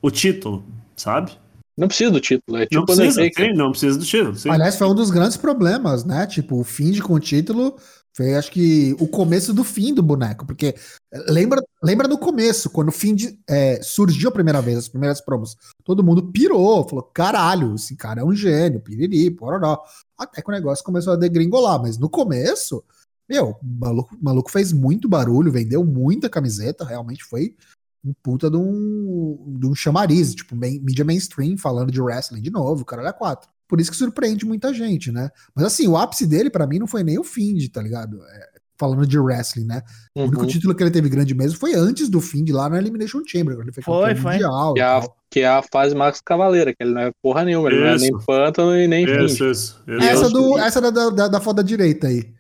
o 0.03 0.11
título, 0.11 0.65
sabe? 0.97 1.33
Não 1.79 1.89
precisa 1.89 2.11
do 2.11 2.21
título, 2.21 2.59
é 2.59 2.67
tipo 2.67 2.75
não 2.81 2.85
precisa, 2.85 3.23
sim, 3.23 3.53
não 3.55 3.71
precisa 3.71 3.99
do 3.99 4.05
título. 4.05 4.35
Sim. 4.37 4.51
Aliás, 4.51 4.77
foi 4.77 4.87
um 4.89 4.95
dos 4.95 5.11
grandes 5.11 5.37
problemas, 5.39 6.05
né? 6.05 6.27
Tipo, 6.27 6.61
o 6.61 6.65
fim 6.65 6.91
de 6.91 7.01
com 7.01 7.15
o 7.15 7.21
título 7.21 7.77
foi, 8.15 8.35
acho 8.35 8.51
que, 8.51 8.95
o 9.01 9.09
começo 9.09 9.55
do 9.55 9.65
fim 9.65 9.95
do 9.95 10.03
boneco. 10.03 10.45
Porque 10.47 10.75
eh, 11.13 11.25
lembra, 11.29 11.63
lembra 11.83 12.07
no 12.07 12.19
começo, 12.19 12.69
quando 12.71 12.89
o 12.89 12.93
fim 12.93 13.15
de, 13.15 13.39
eh, 13.49 13.81
surgiu 13.83 14.29
a 14.29 14.33
primeira 14.33 14.61
vez, 14.61 14.79
as 14.79 14.89
primeiras 14.89 15.21
promos, 15.21 15.57
todo 15.83 16.05
mundo 16.05 16.31
pirou, 16.31 16.87
falou: 16.89 17.05
caralho, 17.05 17.75
esse 17.75 17.97
cara 17.97 18.21
é 18.21 18.25
um 18.25 18.35
gênio, 18.35 18.81
piriri, 18.81 19.31
pororó. 19.31 19.83
Até 20.19 20.43
que 20.43 20.49
o 20.49 20.53
negócio 20.53 20.85
começou 20.85 21.15
a 21.15 21.17
degringolar. 21.17 21.81
Mas 21.81 21.99
no 21.99 22.09
começo, 22.11 22.85
Meu, 23.29 23.57
o 23.63 23.67
maluco, 23.81 24.15
o 24.15 24.25
maluco 24.25 24.51
fez 24.51 24.73
muito 24.73 25.09
barulho, 25.09 25.53
vendeu 25.53 25.85
muita 25.85 26.29
camiseta, 26.29 26.85
realmente 26.85 27.25
foi 27.25 27.57
um 28.05 28.13
puta 28.23 28.51
de 28.51 28.57
um, 28.57 29.57
de 29.59 29.67
um 29.67 29.75
chamariz, 29.75 30.35
tipo, 30.35 30.57
main, 30.57 30.81
mídia 30.81 31.05
mainstream 31.05 31.57
falando 31.57 31.93
de 31.93 32.01
wrestling 32.01 32.43
de 32.43 32.51
novo, 32.51 32.83
o 32.83 32.85
cara 32.85 33.03
era 33.03 33.13
quatro. 33.13 33.49
Por 33.73 33.81
isso 33.81 33.91
que 33.91 33.97
surpreende 33.97 34.45
muita 34.45 34.71
gente, 34.75 35.11
né? 35.11 35.31
Mas 35.57 35.65
assim, 35.65 35.89
o 35.89 35.97
ápice 35.97 36.27
dele, 36.27 36.51
para 36.51 36.67
mim, 36.67 36.79
não 36.79 36.87
foi 36.87 37.03
nem 37.03 37.19
o 37.19 37.25
fim 37.25 37.55
de, 37.55 37.71
tá 37.71 37.81
ligado? 37.81 38.23
É, 38.23 38.49
falando 38.79 39.07
de 39.07 39.19
wrestling, 39.19 39.65
né? 39.65 39.81
Uhum. 40.15 40.25
O 40.25 40.29
único 40.29 40.47
título 40.47 40.75
que 40.75 40.83
ele 40.83 40.91
teve 40.91 41.09
grande 41.09 41.35
mesmo 41.35 41.59
foi 41.59 41.75
antes 41.75 42.11
do 42.11 42.21
fim 42.21 42.45
de 42.45 42.53
lá 42.53 42.69
na 42.69 42.77
Elimination 42.77 43.23
Chamber, 43.27 43.57
quando 43.57 43.69
ele 43.69 43.73
foi, 43.73 43.83
foi, 43.83 44.15
foi. 44.15 44.33
mundial. 44.33 44.75
Que 44.75 44.81
é, 44.81 44.85
a, 44.85 45.09
que 45.31 45.41
é 45.41 45.49
a 45.49 45.63
fase 45.63 45.95
Max 45.95 46.21
Cavaleira, 46.21 46.75
que 46.75 46.83
ele 46.83 46.93
não 46.93 47.01
é 47.01 47.11
porra 47.23 47.47
nenhuma, 47.47 47.71
ele 47.71 47.81
não 47.81 47.87
é 47.87 47.97
nem 47.97 48.13
pântano 48.27 48.77
e 48.77 48.87
nem 48.87 49.05
isso, 49.07 49.15
fim. 49.15 49.25
Isso, 49.25 49.45
isso. 49.47 49.83
Essa, 50.03 50.29
do, 50.29 50.59
essa 50.59 50.93
da, 50.93 51.09
da, 51.09 51.29
da 51.29 51.41
foda 51.41 51.65
direita 51.65 52.09
aí. 52.09 52.31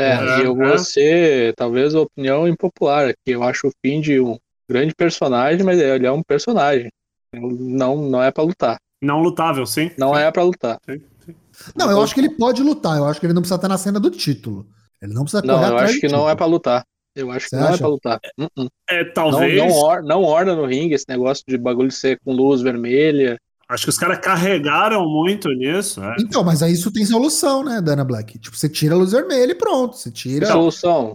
É, 0.00 0.14
é 0.14 0.46
eu 0.46 0.56
vou 0.56 0.74
é. 0.74 0.78
ser, 0.78 1.54
talvez, 1.54 1.94
a 1.94 2.00
opinião 2.00 2.48
impopular 2.48 3.10
aqui. 3.10 3.30
Eu 3.30 3.44
acho 3.44 3.68
o 3.68 3.72
fim 3.86 4.00
de 4.00 4.18
um 4.18 4.36
grande 4.68 4.96
personagem, 4.96 5.62
mas 5.62 5.78
ele 5.78 6.08
é 6.08 6.10
um 6.10 6.24
personagem. 6.24 6.88
Não, 7.32 7.96
não 7.96 8.20
é 8.20 8.32
para 8.32 8.42
lutar. 8.42 8.78
Não 9.02 9.20
lutável, 9.20 9.66
sim. 9.66 9.90
Não 9.98 10.14
sim. 10.14 10.20
é 10.20 10.30
para 10.30 10.42
lutar. 10.42 10.78
Sim, 10.88 11.00
sim. 11.24 11.34
Não, 11.76 11.90
eu 11.90 12.02
acho 12.02 12.14
que 12.14 12.20
ele 12.20 12.30
pode 12.30 12.62
lutar. 12.62 12.96
Eu 12.96 13.04
acho 13.04 13.20
que 13.20 13.26
ele 13.26 13.32
não 13.32 13.42
precisa 13.42 13.56
estar 13.56 13.68
na 13.68 13.78
cena 13.78 14.00
do 14.00 14.10
título. 14.10 14.66
Ele 15.00 15.12
não 15.12 15.22
precisa 15.22 15.42
Não, 15.42 15.62
eu 15.62 15.78
acho 15.78 16.00
que 16.00 16.08
não 16.08 16.28
é 16.28 16.34
para 16.34 16.46
lutar. 16.46 16.84
Eu 17.14 17.30
acho 17.30 17.48
Você 17.48 17.56
que 17.56 17.56
não 17.56 17.62
é 17.62 17.68
acha? 17.68 17.76
é 17.76 17.78
pra 17.78 17.88
lutar. 17.88 18.20
Uh 18.38 18.48
-uh. 18.58 18.68
É, 18.90 19.04
talvez. 19.04 19.58
Não, 19.58 19.68
não, 19.68 19.76
or, 19.76 20.02
não 20.02 20.22
orna 20.22 20.54
no 20.54 20.66
ringue 20.66 20.94
esse 20.94 21.06
negócio 21.08 21.42
de 21.48 21.56
bagulho 21.56 21.90
ser 21.90 22.20
com 22.24 22.32
luz 22.32 22.60
vermelha. 22.60 23.38
Acho 23.68 23.84
que 23.84 23.90
os 23.90 23.98
caras 23.98 24.18
carregaram 24.18 25.08
muito 25.08 25.48
nisso. 25.48 26.02
É. 26.02 26.16
Então, 26.20 26.44
mas 26.44 26.62
aí 26.62 26.72
isso 26.72 26.92
tem 26.92 27.04
solução, 27.04 27.64
né, 27.64 27.80
Dana 27.80 28.04
Black? 28.04 28.38
Tipo, 28.38 28.56
você 28.56 28.68
tira 28.68 28.94
a 28.94 28.98
luz 28.98 29.12
vermelha 29.12 29.50
e 29.50 29.54
pronto. 29.56 29.96
Você 29.96 30.10
tira. 30.10 30.46
Que 30.46 30.52
solução. 30.52 31.14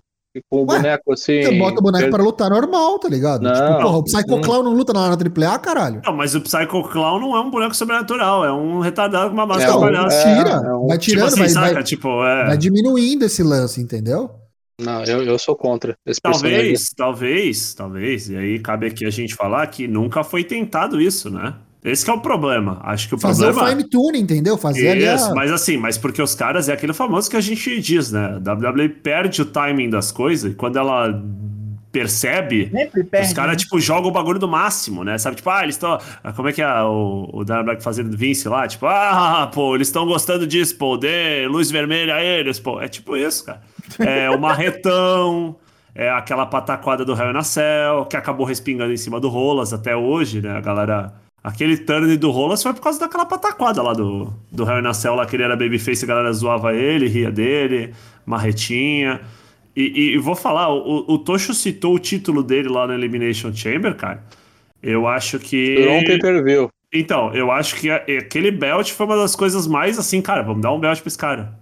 Com 0.50 0.64
o 0.64 0.72
Ué, 0.72 0.78
boneco 0.78 1.12
assim. 1.12 1.44
Você 1.44 1.58
bota 1.58 1.80
o 1.80 1.84
boneco 1.84 2.06
per... 2.06 2.12
pra 2.12 2.24
lutar 2.24 2.50
normal, 2.50 2.98
tá 3.00 3.10
ligado? 3.10 3.42
Não, 3.42 3.54
tipo, 3.54 3.82
porra, 3.82 3.98
o 3.98 4.04
Psycho 4.04 4.30
não. 4.30 4.42
Clown 4.42 4.64
não 4.64 4.74
luta 4.74 4.94
na, 4.94 5.10
na 5.10 5.16
AAA, 5.16 5.60
caralho. 5.60 6.02
Não, 6.06 6.16
mas 6.16 6.34
o 6.36 6.42
Psycho 6.42 6.84
Clown 6.84 7.20
não 7.20 7.36
é 7.36 7.42
um 7.42 7.52
boneco 7.52 7.76
sobrenatural, 7.76 8.46
é 8.46 8.54
um 8.54 8.80
retardado 8.80 9.30
com 9.30 9.34
uma 9.34 9.46
máscara 9.46 9.74
é, 9.74 9.80
palhaça. 9.80 10.30
É, 10.30 10.36
tira, 10.38 10.50
é 10.52 10.74
um... 10.74 10.88
vai 10.88 10.98
tirando, 10.98 11.30
tipo 11.32 11.44
assim, 11.44 11.54
vai, 11.54 11.74
vai, 11.74 11.84
tipo, 11.84 12.24
é... 12.24 12.46
vai 12.48 12.58
diminuindo 12.58 13.26
esse 13.26 13.44
lance, 13.44 13.82
entendeu? 13.82 14.30
Não, 14.80 15.04
eu, 15.04 15.22
eu 15.24 15.38
sou 15.38 15.56
contra 15.56 15.96
esse 16.06 16.20
Talvez, 16.20 16.42
personagem. 16.42 16.96
talvez, 16.96 17.74
talvez. 17.74 18.30
E 18.30 18.38
aí 18.38 18.60
cabe 18.60 18.88
aqui 18.88 19.06
a 19.06 19.12
gente 19.12 19.36
falar 19.36 19.68
que 19.68 19.88
nunca 19.88 20.24
foi 20.24 20.44
tentado 20.44 21.00
isso, 21.00 21.30
né? 21.30 21.56
Esse 21.84 22.08
é 22.10 22.14
o 22.14 22.20
problema. 22.20 22.80
Acho 22.84 23.08
que 23.08 23.16
o 23.16 23.18
Fazer 23.18 23.46
problema. 23.46 23.68
Fazer 23.68 23.76
o 23.76 23.80
fine 23.80 23.90
tune, 23.90 24.20
entendeu? 24.20 24.58
Fazer 24.58 24.98
Isso, 24.98 25.32
a... 25.32 25.36
mas 25.36 25.52
assim, 25.52 25.78
mas 25.78 25.98
porque 25.98 26.22
os 26.22 26.36
caras 26.36 26.70
é 26.70 26.74
aquele 26.74 26.94
famoso 26.94 27.30
que 27.30 27.36
a 27.36 27.42
gente 27.42 27.80
diz, 27.82 28.12
né? 28.12 28.40
A 28.46 28.54
WWE 28.54 28.90
perde 28.90 29.42
o 29.42 29.46
timing 29.46 29.90
das 29.90 30.12
coisas 30.12 30.52
e 30.52 30.56
quando 30.56 30.78
ela 30.78 31.22
percebe, 31.92 32.72
perde, 33.10 33.28
os 33.28 33.34
caras, 33.34 33.52
né? 33.52 33.58
tipo, 33.58 33.80
jogam 33.80 34.10
o 34.10 34.14
bagulho 34.14 34.40
do 34.40 34.48
máximo, 34.48 35.04
né? 35.04 35.18
Sabe, 35.18 35.38
tipo, 35.38 35.50
ah, 35.50 35.64
eles 35.64 35.76
estão. 35.76 35.98
Como 36.36 36.48
é 36.48 36.54
que 36.54 36.62
é 36.62 36.82
o, 36.84 37.30
o 37.34 37.44
Dana 37.44 37.64
Black 37.64 37.84
fazendo 37.84 38.16
Vince 38.16 38.48
lá? 38.48 38.68
Tipo, 38.68 38.86
ah, 38.86 39.50
pô, 39.54 39.76
eles 39.76 39.88
estão 39.88 40.06
gostando 40.06 40.46
disso, 40.46 40.78
pô, 40.78 40.98
dê 40.98 41.48
luz 41.48 41.72
vermelha 41.72 42.16
a 42.16 42.24
eles, 42.24 42.60
pô. 42.60 42.80
É 42.80 42.88
tipo 42.88 43.18
isso, 43.18 43.46
cara. 43.46 43.62
É 44.00 44.30
o 44.30 44.40
marretão. 44.40 45.56
É 45.94 46.10
aquela 46.10 46.46
pataquada 46.46 47.04
do 47.04 47.14
Hell 47.14 47.34
na 47.34 47.44
Cell, 47.44 48.06
que 48.10 48.16
acabou 48.16 48.46
respingando 48.46 48.94
em 48.94 48.98
cima 48.98 49.20
do 49.20 49.28
Rolas 49.28 49.74
até 49.74 49.94
hoje, 49.94 50.42
né? 50.42 50.52
A 50.52 50.62
galera 50.62 51.14
Aquele 51.44 51.76
turn 51.76 52.16
do 52.18 52.30
Rolas 52.30 52.62
foi 52.62 52.72
por 52.74 52.82
causa 52.82 53.00
daquela 53.00 53.26
pataquada 53.26 53.82
lá 53.82 53.94
do, 53.94 54.32
do 54.52 54.64
in 54.64 54.94
Cell, 54.94 55.16
lá 55.16 55.26
que 55.26 55.36
ele 55.36 55.44
era 55.44 55.56
babyface, 55.56 56.06
a 56.06 56.08
galera 56.08 56.32
zoava 56.32 56.76
ele, 56.76 57.08
ria 57.08 57.32
dele, 57.32 57.94
marretinha. 58.26 59.22
E, 59.76 59.82
e, 59.82 60.16
e 60.16 60.18
vou 60.20 60.36
falar, 60.36 60.70
o, 60.72 61.06
o 61.08 61.18
Tocho 61.18 61.54
citou 61.54 61.96
o 61.96 62.00
título 62.00 62.44
dele 62.44 62.70
lá 62.70 62.86
no 62.86 62.94
Elimination 62.94 63.52
Chamber, 63.54 63.96
cara. 63.96 64.24
Eu 64.84 65.08
acho 65.08 65.40
que. 65.40 65.76
Durou 65.76 65.98
um 65.98 66.04
pay-per-view. 66.04 66.70
Então, 66.94 67.34
eu 67.34 67.50
acho 67.52 67.76
que 67.76 67.90
aquele 67.90 68.52
belt 68.52 68.92
foi 68.92 69.06
uma 69.06 69.16
das 69.16 69.36
coisas 69.36 69.66
mais 69.66 69.98
assim, 69.98 70.22
cara, 70.22 70.42
vamos 70.44 70.62
dar 70.62 70.74
um 70.74 70.80
belt 70.80 71.00
pra 71.00 71.08
esse 71.08 71.18
cara. 71.18 71.58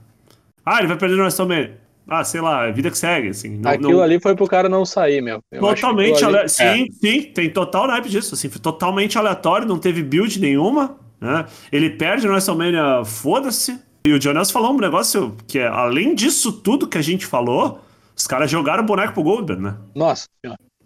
Ah, 0.65 0.79
ele 0.79 0.87
vai 0.87 0.97
perder 0.97 1.15
no 1.15 1.21
WrestleMania. 1.21 1.77
Ah, 2.09 2.23
sei 2.23 2.41
lá, 2.41 2.65
é 2.65 2.71
vida 2.71 2.89
que 2.89 2.97
segue, 2.97 3.29
assim. 3.29 3.57
Não, 3.57 3.71
Aquilo 3.71 3.91
não... 3.93 4.01
ali 4.01 4.19
foi 4.19 4.35
pro 4.35 4.47
cara 4.47 4.67
não 4.67 4.85
sair, 4.85 5.21
meu. 5.21 5.39
Eu 5.51 5.61
totalmente 5.61 6.23
aleatório. 6.23 6.39
Ali... 6.39 6.49
Sim, 6.49 6.87
é. 6.89 6.91
sim, 6.91 7.21
tem 7.31 7.49
total 7.49 7.87
naipe 7.87 8.09
disso, 8.09 8.33
assim. 8.33 8.49
Foi 8.49 8.59
totalmente 8.59 9.17
aleatório, 9.17 9.67
não 9.67 9.77
teve 9.77 10.01
build 10.01 10.39
nenhuma, 10.39 10.97
né? 11.21 11.45
Ele 11.71 11.89
perde 11.89 12.25
no 12.25 12.31
WrestleMania, 12.31 13.03
foda-se. 13.05 13.79
E 14.05 14.13
o 14.13 14.21
Jonas 14.21 14.49
falou 14.49 14.73
um 14.73 14.77
negócio 14.77 15.35
que 15.47 15.59
é, 15.59 15.67
além 15.67 16.15
disso 16.15 16.51
tudo 16.51 16.87
que 16.87 16.97
a 16.97 17.01
gente 17.01 17.25
falou, 17.25 17.81
os 18.15 18.25
caras 18.25 18.49
jogaram 18.49 18.83
o 18.83 18.85
boneco 18.85 19.13
pro 19.13 19.23
Goldberg, 19.23 19.61
né? 19.61 19.75
Nossa 19.93 20.25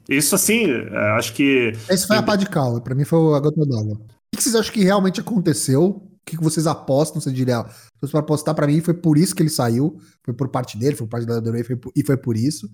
Isso, 0.09 0.35
assim, 0.35 0.65
é, 0.69 1.17
acho 1.17 1.33
que... 1.33 1.73
Esse 1.89 2.07
foi 2.07 2.17
a 2.17 2.23
pá 2.23 2.35
de 2.35 2.47
cal, 2.47 2.81
pra 2.81 2.95
mim 2.95 3.05
foi 3.05 3.19
a 3.35 3.39
gota 3.39 3.65
d'água. 3.65 3.97
O 4.33 4.37
que 4.37 4.43
vocês 4.43 4.55
acham 4.55 4.73
que 4.73 4.83
realmente 4.83 5.19
aconteceu 5.19 6.01
o 6.23 6.25
que 6.25 6.37
vocês 6.37 6.65
apostam? 6.65 7.21
Você 7.21 7.31
diria, 7.31 7.65
se 8.03 8.09
para 8.09 8.21
apostar 8.21 8.55
para 8.55 8.65
mim, 8.65 8.81
foi 8.81 8.93
por 8.93 9.17
isso 9.17 9.35
que 9.35 9.43
ele 9.43 9.49
saiu, 9.49 9.99
foi 10.23 10.33
por 10.33 10.49
parte 10.49 10.77
dele, 10.77 10.95
foi 10.95 11.05
por 11.05 11.11
parte 11.11 11.27
da 11.27 11.37
WWE 11.37 11.79
e 11.95 12.03
foi 12.03 12.17
por 12.17 12.37
isso. 12.37 12.71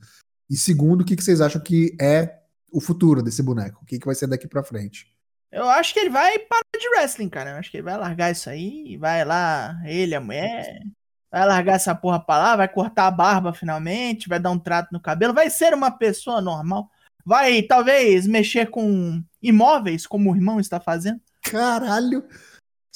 E 0.49 0.55
segundo, 0.55 1.01
o 1.01 1.05
que 1.05 1.15
vocês 1.15 1.41
acham 1.41 1.61
que 1.61 1.95
é 1.99 2.39
o 2.71 2.79
futuro 2.79 3.23
desse 3.23 3.41
boneco? 3.41 3.81
O 3.81 3.85
que, 3.85 3.99
que 3.99 4.05
vai 4.05 4.15
ser 4.15 4.27
daqui 4.27 4.47
para 4.47 4.63
frente? 4.63 5.07
Eu 5.51 5.67
acho 5.67 5.93
que 5.93 5.99
ele 5.99 6.11
vai 6.11 6.37
parar 6.39 6.61
de 6.79 6.87
wrestling, 6.89 7.29
cara. 7.29 7.51
Eu 7.51 7.57
acho 7.57 7.71
que 7.71 7.77
ele 7.77 7.83
vai 7.83 7.97
largar 7.97 8.31
isso 8.31 8.49
aí, 8.49 8.95
vai 8.97 9.25
lá, 9.25 9.81
ele, 9.83 10.13
a 10.13 10.21
mulher, 10.21 10.83
vai 11.31 11.45
largar 11.45 11.75
essa 11.75 11.95
porra 11.95 12.19
pra 12.19 12.37
lá, 12.37 12.55
vai 12.55 12.67
cortar 12.67 13.07
a 13.07 13.11
barba 13.11 13.51
finalmente, 13.51 14.29
vai 14.29 14.39
dar 14.39 14.51
um 14.51 14.59
trato 14.59 14.89
no 14.91 14.99
cabelo, 14.99 15.33
vai 15.33 15.49
ser 15.49 15.73
uma 15.73 15.89
pessoa 15.89 16.39
normal. 16.39 16.89
Vai, 17.25 17.63
talvez, 17.63 18.27
mexer 18.27 18.69
com 18.69 19.23
imóveis, 19.41 20.05
como 20.05 20.31
o 20.31 20.35
irmão 20.35 20.59
está 20.59 20.79
fazendo. 20.79 21.19
Caralho! 21.43 22.23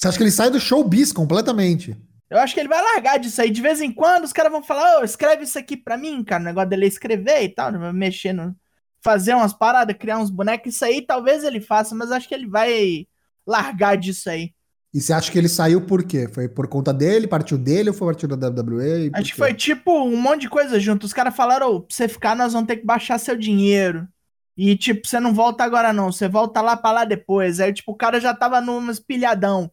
Você 0.04 0.08
acha 0.08 0.18
que 0.18 0.24
ele 0.24 0.30
sai 0.30 0.50
do 0.50 0.60
showbiz 0.60 1.12
completamente? 1.12 1.96
Eu 2.28 2.38
acho 2.38 2.52
que 2.52 2.60
ele 2.60 2.68
vai 2.68 2.82
largar 2.82 3.18
disso 3.18 3.40
aí. 3.40 3.50
De 3.50 3.62
vez 3.62 3.80
em 3.80 3.90
quando 3.90 4.24
os 4.24 4.34
caras 4.34 4.52
vão 4.52 4.62
falar, 4.62 4.98
ô, 4.98 5.00
oh, 5.00 5.04
escreve 5.04 5.44
isso 5.44 5.58
aqui 5.58 5.78
pra 5.78 5.96
mim, 5.96 6.22
cara. 6.22 6.42
O 6.42 6.44
negócio 6.44 6.68
dele 6.68 6.84
é 6.84 6.88
escrever 6.88 7.42
e 7.42 7.48
tal, 7.48 7.72
vai 7.72 7.90
mexer 7.90 8.34
no. 8.34 8.54
Fazer 9.02 9.34
umas 9.34 9.54
paradas, 9.54 9.96
criar 9.98 10.18
uns 10.18 10.30
bonecos, 10.30 10.74
isso 10.74 10.84
aí 10.84 11.00
talvez 11.00 11.42
ele 11.42 11.60
faça, 11.60 11.94
mas 11.94 12.10
acho 12.10 12.28
que 12.28 12.34
ele 12.34 12.46
vai 12.46 13.06
largar 13.46 13.96
disso 13.96 14.28
aí. 14.28 14.52
E 14.92 15.00
você 15.00 15.12
acha 15.12 15.32
que 15.32 15.38
ele 15.38 15.48
saiu 15.48 15.80
por 15.80 16.04
quê? 16.04 16.28
Foi 16.28 16.48
por 16.48 16.68
conta 16.68 16.92
dele, 16.92 17.26
partiu 17.26 17.56
dele 17.56 17.88
ou 17.88 17.94
foi 17.94 18.08
partiu 18.08 18.28
da 18.28 18.48
WWE? 18.48 19.10
Acho 19.14 19.32
que 19.32 19.38
foi 19.38 19.54
tipo 19.54 19.90
um 20.04 20.16
monte 20.18 20.42
de 20.42 20.50
coisa 20.50 20.78
junto. 20.78 21.04
Os 21.04 21.14
caras 21.14 21.34
falaram, 21.34 21.76
oh, 21.76 21.80
pra 21.80 21.96
você 21.96 22.08
ficar, 22.08 22.36
nós 22.36 22.52
vamos 22.52 22.66
ter 22.66 22.76
que 22.76 22.84
baixar 22.84 23.18
seu 23.18 23.36
dinheiro. 23.36 24.06
E, 24.54 24.76
tipo, 24.76 25.06
você 25.06 25.18
não 25.18 25.32
volta 25.32 25.64
agora 25.64 25.94
não, 25.94 26.12
você 26.12 26.28
volta 26.28 26.60
lá 26.60 26.76
pra 26.76 26.92
lá 26.92 27.04
depois. 27.06 27.58
Aí, 27.58 27.72
tipo, 27.72 27.92
o 27.92 27.96
cara 27.96 28.20
já 28.20 28.34
tava 28.34 28.60
num 28.60 28.90
espilhadão 28.90 29.70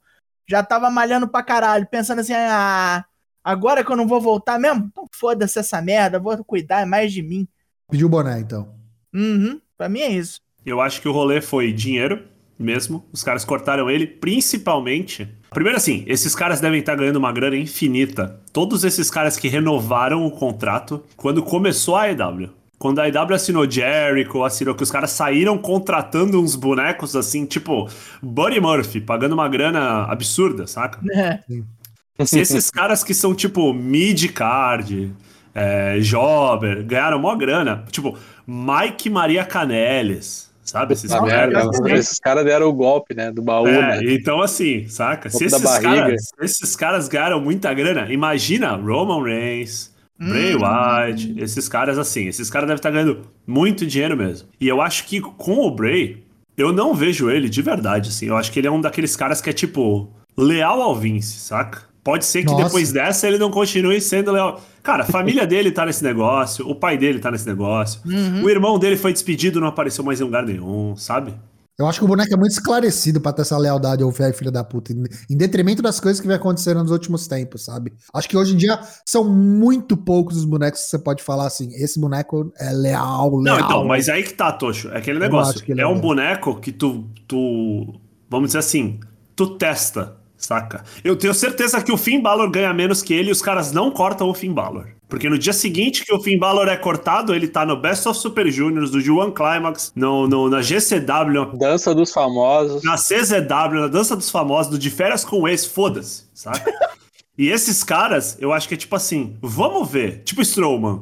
já 0.51 0.61
tava 0.61 0.89
malhando 0.89 1.27
pra 1.27 1.41
caralho, 1.41 1.87
pensando 1.89 2.19
assim, 2.19 2.33
ah, 2.33 3.05
agora 3.41 3.83
que 3.83 3.91
eu 3.91 3.95
não 3.95 4.07
vou 4.07 4.19
voltar 4.19 4.59
mesmo? 4.59 4.89
Então 4.91 5.07
foda-se 5.13 5.57
essa 5.57 5.81
merda, 5.81 6.19
vou 6.19 6.43
cuidar 6.43 6.85
mais 6.85 7.13
de 7.13 7.23
mim. 7.23 7.47
Pediu 7.89 8.07
o 8.07 8.09
boné, 8.09 8.39
então. 8.39 8.75
Uhum, 9.13 9.59
pra 9.77 9.87
mim 9.87 10.01
é 10.01 10.09
isso. 10.09 10.41
Eu 10.65 10.81
acho 10.81 11.01
que 11.01 11.07
o 11.07 11.11
rolê 11.13 11.41
foi 11.41 11.71
dinheiro 11.71 12.27
mesmo. 12.59 13.03
Os 13.11 13.23
caras 13.23 13.45
cortaram 13.45 13.89
ele, 13.89 14.05
principalmente. 14.05 15.27
Primeiro, 15.49 15.77
assim, 15.77 16.03
esses 16.05 16.35
caras 16.35 16.59
devem 16.59 16.81
estar 16.81 16.95
ganhando 16.95 17.15
uma 17.15 17.31
grana 17.31 17.55
infinita. 17.55 18.39
Todos 18.53 18.83
esses 18.83 19.09
caras 19.09 19.37
que 19.37 19.47
renovaram 19.47 20.25
o 20.25 20.31
contrato 20.31 21.03
quando 21.15 21.41
começou 21.41 21.95
a 21.95 22.11
EW. 22.11 22.49
Quando 22.81 22.97
a 22.97 23.07
IW 23.07 23.35
assinou 23.35 23.69
Jericho, 23.69 24.43
assinou 24.43 24.73
que 24.73 24.81
os 24.81 24.89
caras 24.89 25.11
saíram 25.11 25.55
contratando 25.55 26.41
uns 26.41 26.55
bonecos 26.55 27.15
assim, 27.15 27.45
tipo 27.45 27.87
Buddy 28.23 28.59
Murphy, 28.59 28.99
pagando 28.99 29.33
uma 29.33 29.47
grana 29.47 30.05
absurda, 30.05 30.65
saca? 30.65 30.99
É. 31.13 32.25
Se 32.25 32.39
esses 32.39 32.69
caras 32.69 33.03
que 33.03 33.13
são 33.13 33.33
tipo 33.33 33.73
mid-card, 33.73 35.11
é, 35.55 35.99
Jobber, 35.99 36.83
ganharam 36.83 37.19
mó 37.19 37.35
grana, 37.35 37.83
tipo 37.89 38.17
Mike 38.45 39.09
Maria 39.09 39.43
Canelis, 39.45 40.51
sabe? 40.63 40.93
Esses, 40.93 41.11
merda, 41.21 41.69
esses 41.87 42.19
caras 42.19 42.45
deram 42.45 42.67
o 42.67 42.73
golpe, 42.73 43.15
né? 43.15 43.31
Do 43.31 43.41
baú, 43.41 43.67
é, 43.67 44.01
né? 44.01 44.13
Então, 44.13 44.41
assim, 44.41 44.87
saca? 44.87 45.29
Se 45.29 45.45
esses 45.45 45.77
caras, 45.79 46.21
esses 46.41 46.75
caras 46.75 47.07
ganharam 47.07 47.39
muita 47.39 47.73
grana, 47.73 48.11
imagina 48.11 48.75
Roman 48.75 49.23
Reigns, 49.23 49.90
Bray 50.21 50.55
hum. 50.55 50.61
Wyatt, 50.61 51.33
esses 51.37 51.67
caras 51.67 51.97
assim, 51.97 52.27
esses 52.27 52.49
caras 52.49 52.67
devem 52.67 52.77
estar 52.79 52.91
ganhando 52.91 53.21
muito 53.47 53.85
dinheiro 53.85 54.15
mesmo. 54.15 54.47
E 54.59 54.67
eu 54.67 54.81
acho 54.81 55.05
que 55.05 55.19
com 55.19 55.65
o 55.65 55.71
Bray, 55.71 56.23
eu 56.55 56.71
não 56.71 56.93
vejo 56.93 57.29
ele 57.29 57.49
de 57.49 57.61
verdade, 57.61 58.09
assim. 58.09 58.27
Eu 58.27 58.37
acho 58.37 58.51
que 58.51 58.59
ele 58.59 58.67
é 58.67 58.71
um 58.71 58.79
daqueles 58.79 59.15
caras 59.15 59.41
que 59.41 59.49
é, 59.49 59.53
tipo, 59.53 60.09
leal 60.37 60.81
ao 60.81 60.95
Vince, 60.95 61.39
saca? 61.39 61.89
Pode 62.03 62.25
ser 62.25 62.41
que 62.41 62.51
Nossa. 62.51 62.65
depois 62.65 62.91
dessa 62.91 63.27
ele 63.27 63.37
não 63.37 63.51
continue 63.51 64.01
sendo 64.01 64.31
leal. 64.31 64.61
Cara, 64.81 65.03
a 65.03 65.05
família 65.05 65.45
dele 65.45 65.71
tá 65.71 65.85
nesse 65.85 66.03
negócio, 66.03 66.67
o 66.67 66.73
pai 66.73 66.97
dele 66.97 67.19
tá 67.19 67.29
nesse 67.29 67.45
negócio, 67.47 68.01
uhum. 68.03 68.43
o 68.43 68.49
irmão 68.49 68.79
dele 68.79 68.97
foi 68.97 69.13
despedido, 69.13 69.59
não 69.59 69.67
apareceu 69.67 70.03
mais 70.03 70.19
em 70.19 70.23
lugar 70.23 70.43
nenhum, 70.43 70.95
sabe? 70.95 71.33
Eu 71.81 71.87
acho 71.87 71.99
que 71.99 72.05
o 72.05 72.07
boneco 72.07 72.33
é 72.33 72.37
muito 72.37 72.51
esclarecido 72.51 73.19
pra 73.19 73.33
ter 73.33 73.41
essa 73.41 73.57
lealdade 73.57 74.03
ao 74.03 74.11
velho 74.11 74.33
filho 74.33 74.51
da 74.51 74.63
puta, 74.63 74.93
em, 74.93 75.03
em 75.29 75.37
detrimento 75.37 75.81
das 75.81 75.99
coisas 75.99 76.21
que 76.21 76.27
vem 76.27 76.35
acontecendo 76.35 76.81
nos 76.81 76.91
últimos 76.91 77.27
tempos, 77.27 77.65
sabe? 77.65 77.91
Acho 78.13 78.29
que 78.29 78.37
hoje 78.37 78.53
em 78.53 78.57
dia 78.57 78.79
são 79.05 79.23
muito 79.23 79.97
poucos 79.97 80.37
os 80.37 80.45
bonecos 80.45 80.81
que 80.81 80.89
você 80.89 80.99
pode 80.99 81.23
falar 81.23 81.47
assim, 81.47 81.73
esse 81.73 81.99
boneco 81.99 82.51
é 82.59 82.71
leal, 82.71 83.35
leal. 83.37 83.57
Não, 83.57 83.65
então, 83.65 83.85
mas 83.85 84.09
aí 84.09 84.23
que 84.23 84.33
tá, 84.33 84.51
Tocho, 84.51 84.89
é 84.89 84.97
aquele 84.97 85.19
negócio. 85.19 85.61
É, 85.67 85.81
é 85.81 85.87
um 85.87 85.99
boneco 85.99 86.59
que 86.59 86.71
tu, 86.71 87.09
tu, 87.27 87.99
vamos 88.29 88.49
dizer 88.49 88.59
assim, 88.59 88.99
tu 89.35 89.57
testa, 89.57 90.17
saca? 90.37 90.83
Eu 91.03 91.15
tenho 91.15 91.33
certeza 91.33 91.81
que 91.81 91.91
o 91.91 91.97
Finn 91.97 92.21
Balor 92.21 92.49
ganha 92.51 92.73
menos 92.73 93.01
que 93.01 93.13
ele 93.13 93.29
e 93.29 93.31
os 93.31 93.41
caras 93.41 93.71
não 93.71 93.91
cortam 93.91 94.29
o 94.29 94.33
Finn 94.33 94.53
Balor. 94.53 94.87
Porque 95.11 95.29
no 95.29 95.37
dia 95.37 95.51
seguinte 95.51 96.05
que 96.05 96.13
o 96.13 96.21
Finn 96.21 96.39
Balor 96.39 96.69
é 96.69 96.77
cortado, 96.77 97.35
ele 97.35 97.45
tá 97.45 97.65
no 97.65 97.75
Best 97.75 98.07
of 98.07 98.17
Super 98.17 98.49
Juniors, 98.49 98.91
do 98.91 98.99
G1 98.99 99.33
Climax, 99.33 99.91
no, 99.93 100.25
no, 100.25 100.49
na 100.49 100.61
GCW. 100.61 101.57
Dança 101.57 101.93
dos 101.93 102.13
Famosos. 102.13 102.81
Na 102.81 102.95
CZW, 102.95 103.81
na 103.81 103.87
Dança 103.87 104.15
dos 104.15 104.31
Famosos, 104.31 104.71
do 104.71 104.79
De 104.79 104.89
Férias 104.89 105.25
com 105.25 105.45
Ex, 105.49 105.65
foda-se, 105.65 106.29
saca? 106.33 106.71
e 107.37 107.49
esses 107.49 107.83
caras, 107.83 108.37
eu 108.39 108.53
acho 108.53 108.69
que 108.69 108.75
é 108.75 108.77
tipo 108.77 108.95
assim, 108.95 109.35
vamos 109.41 109.91
ver, 109.91 110.23
tipo 110.23 110.41
Strowman. 110.41 111.01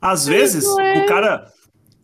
Às 0.00 0.26
vezes, 0.26 0.64
o 0.64 1.06
cara... 1.06 1.48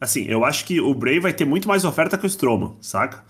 Assim, 0.01 0.25
eu 0.25 0.45
acho 0.45 0.65
que 0.65 0.81
o 0.81 0.93
Bray 0.93 1.21
vai 1.21 1.33
ter 1.33 1.45
muito 1.45 1.69
mais 1.69 1.85
oferta 1.85 2.19
que 2.19 2.27
o 2.27 2.27
Strowman, 2.27 2.75
saca? 2.81 3.23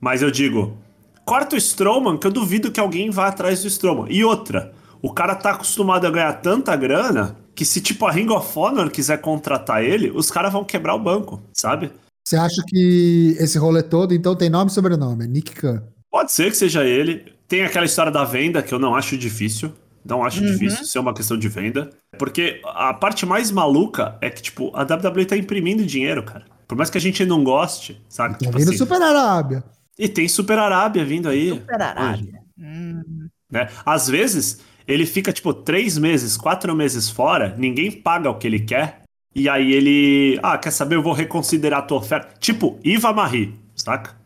Mas 0.00 0.22
eu 0.22 0.30
digo, 0.30 0.78
corta 1.24 1.56
o 1.56 1.58
Strowman 1.58 2.18
que 2.18 2.26
eu 2.28 2.30
duvido 2.30 2.70
que 2.70 2.78
alguém 2.78 3.10
vá 3.10 3.26
atrás 3.26 3.62
do 3.62 3.66
Strowman. 3.66 4.06
E 4.08 4.24
outra, 4.24 4.72
o 5.02 5.12
cara 5.12 5.34
tá 5.34 5.50
acostumado 5.50 6.06
a 6.06 6.10
ganhar 6.10 6.34
tanta 6.34 6.76
grana 6.76 7.42
que 7.54 7.64
se 7.64 7.80
tipo 7.80 8.06
a 8.06 8.10
Ring 8.10 8.28
of 8.30 8.58
Honor 8.58 8.90
quiser 8.90 9.20
contratar 9.20 9.82
ele, 9.82 10.10
os 10.10 10.30
caras 10.30 10.52
vão 10.52 10.64
quebrar 10.64 10.94
o 10.94 10.98
banco, 10.98 11.42
sabe? 11.52 11.92
Você 12.26 12.36
acha 12.36 12.62
que 12.66 13.36
esse 13.38 13.58
rolê 13.58 13.82
todo, 13.82 14.14
então, 14.14 14.34
tem 14.34 14.48
nome 14.48 14.70
e 14.70 14.74
sobrenome? 14.74 15.26
Nick 15.26 15.54
Khan. 15.54 15.82
Pode 16.10 16.32
ser 16.32 16.50
que 16.50 16.56
seja 16.56 16.84
ele. 16.84 17.32
Tem 17.46 17.64
aquela 17.64 17.84
história 17.84 18.10
da 18.10 18.24
venda 18.24 18.62
que 18.62 18.72
eu 18.72 18.78
não 18.78 18.94
acho 18.94 19.18
difícil. 19.18 19.72
Não 20.04 20.24
acho 20.24 20.40
uhum. 20.40 20.50
difícil 20.50 20.84
ser 20.84 20.98
uma 20.98 21.14
questão 21.14 21.36
de 21.36 21.48
venda. 21.48 21.90
Porque 22.18 22.60
a 22.64 22.94
parte 22.94 23.26
mais 23.26 23.50
maluca 23.50 24.16
é 24.20 24.30
que, 24.30 24.42
tipo, 24.42 24.70
a 24.74 24.82
WWE 24.82 25.26
tá 25.26 25.36
imprimindo 25.36 25.84
dinheiro, 25.84 26.22
cara. 26.22 26.44
Por 26.66 26.76
mais 26.76 26.88
que 26.88 26.98
a 26.98 27.00
gente 27.00 27.24
não 27.24 27.44
goste, 27.44 28.02
sabe? 28.08 28.34
Tá 28.34 28.46
tipo 28.46 28.58
vindo 28.58 28.68
assim. 28.68 28.78
Super 28.78 29.02
Arábia. 29.02 29.64
E 29.98 30.08
tem 30.08 30.26
Super 30.26 30.58
Arábia 30.58 31.04
vindo 31.04 31.28
aí. 31.28 31.50
Super 31.50 31.82
Arábia. 31.82 32.40
Hum. 32.58 33.28
Né? 33.50 33.68
Às 33.84 34.08
vezes, 34.08 34.60
ele 34.86 35.06
fica, 35.06 35.32
tipo, 35.32 35.52
três 35.52 35.96
meses, 35.98 36.36
quatro 36.36 36.74
meses 36.74 37.08
fora, 37.08 37.54
ninguém 37.58 37.90
paga 37.90 38.30
o 38.30 38.34
que 38.34 38.46
ele 38.46 38.60
quer. 38.60 39.02
E 39.34 39.48
aí 39.48 39.72
ele. 39.72 40.38
Ah, 40.42 40.56
quer 40.56 40.70
saber? 40.70 40.94
Eu 40.94 41.02
vou 41.02 41.12
reconsiderar 41.12 41.80
a 41.80 41.82
tua 41.82 41.98
oferta. 41.98 42.34
Tipo, 42.38 42.78
Iva 42.84 43.12
Marie, 43.12 43.54
saca? 43.74 44.16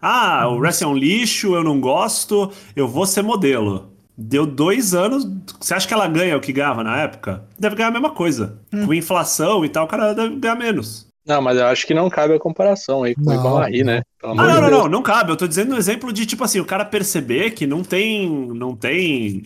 Ah, 0.00 0.46
o 0.48 0.58
wrestling 0.58 0.88
é 0.88 0.90
um 0.90 0.96
lixo, 0.96 1.54
eu 1.54 1.64
não 1.64 1.80
gosto, 1.80 2.52
eu 2.76 2.86
vou 2.86 3.06
ser 3.06 3.22
modelo. 3.22 3.92
Deu 4.16 4.44
dois 4.44 4.94
anos. 4.94 5.26
Você 5.60 5.74
acha 5.74 5.86
que 5.86 5.94
ela 5.94 6.06
ganha 6.06 6.36
o 6.36 6.40
que 6.40 6.52
ganhava 6.52 6.84
na 6.84 6.98
época? 6.98 7.44
Deve 7.58 7.76
ganhar 7.76 7.88
a 7.88 7.92
mesma 7.92 8.10
coisa. 8.10 8.58
Hum. 8.72 8.86
Com 8.86 8.94
inflação 8.94 9.64
e 9.64 9.68
tal, 9.68 9.84
o 9.84 9.88
cara 9.88 10.12
deve 10.12 10.36
ganhar 10.36 10.56
menos. 10.56 11.06
Não, 11.24 11.42
mas 11.42 11.58
eu 11.58 11.66
acho 11.66 11.86
que 11.86 11.94
não 11.94 12.08
cabe 12.08 12.34
a 12.34 12.38
comparação 12.38 13.02
aí 13.02 13.14
com 13.14 13.30
o 13.30 13.34
Ivan 13.34 13.54
Marie, 13.54 13.84
né? 13.84 14.02
ah, 14.22 14.34
não, 14.34 14.54
de 14.54 14.60
não, 14.60 14.70
não, 14.70 14.88
não 14.88 15.02
cabe. 15.02 15.30
Eu 15.30 15.36
tô 15.36 15.46
dizendo 15.46 15.74
um 15.74 15.78
exemplo 15.78 16.12
de, 16.12 16.24
tipo 16.26 16.42
assim, 16.42 16.58
o 16.58 16.64
cara 16.64 16.84
perceber 16.84 17.50
que 17.50 17.66
não 17.66 17.82
tem. 17.82 18.28
Não 18.54 18.74
tem 18.74 19.44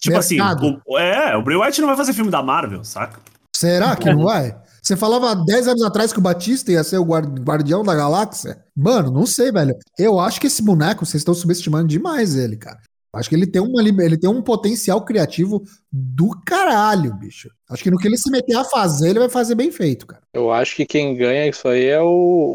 Tipo 0.00 0.16
assim, 0.16 0.36
Mercado. 0.36 0.66
assim, 0.66 0.80
o, 0.86 0.98
é, 0.98 1.36
o 1.36 1.42
Bray 1.42 1.56
Wyatt 1.56 1.80
não 1.80 1.88
vai 1.88 1.96
fazer 1.96 2.12
filme 2.12 2.30
da 2.30 2.42
Marvel, 2.42 2.82
saca? 2.82 3.20
Será 3.54 3.94
que 3.94 4.10
não 4.10 4.24
vai? 4.24 4.56
Você 4.82 4.96
falava 4.96 5.34
10 5.34 5.68
anos 5.68 5.82
atrás 5.82 6.12
que 6.12 6.18
o 6.18 6.22
Batista 6.22 6.72
ia 6.72 6.82
ser 6.82 6.96
o 6.96 7.04
guardião 7.04 7.82
da 7.82 7.94
galáxia? 7.94 8.64
Mano, 8.74 9.10
não 9.10 9.26
sei, 9.26 9.52
velho. 9.52 9.74
Eu 9.98 10.18
acho 10.18 10.40
que 10.40 10.46
esse 10.46 10.62
boneco, 10.62 11.04
vocês 11.04 11.20
estão 11.20 11.34
subestimando 11.34 11.86
demais 11.86 12.34
ele, 12.34 12.56
cara. 12.56 12.78
Acho 13.12 13.28
que 13.28 13.34
ele 13.34 13.46
tem, 13.46 13.60
uma, 13.60 13.82
ele 13.82 14.16
tem 14.16 14.30
um 14.30 14.40
potencial 14.40 15.04
criativo 15.04 15.62
do 15.92 16.30
caralho, 16.46 17.12
bicho. 17.14 17.50
Acho 17.68 17.82
que 17.82 17.90
no 17.90 17.98
que 17.98 18.06
ele 18.06 18.16
se 18.16 18.30
meter 18.30 18.56
a 18.56 18.64
fazer, 18.64 19.10
ele 19.10 19.18
vai 19.18 19.28
fazer 19.28 19.56
bem 19.56 19.70
feito, 19.70 20.06
cara. 20.06 20.22
Eu 20.32 20.52
acho 20.52 20.76
que 20.76 20.86
quem 20.86 21.16
ganha 21.16 21.48
isso 21.48 21.66
aí 21.66 21.86
é 21.86 22.00
o, 22.00 22.06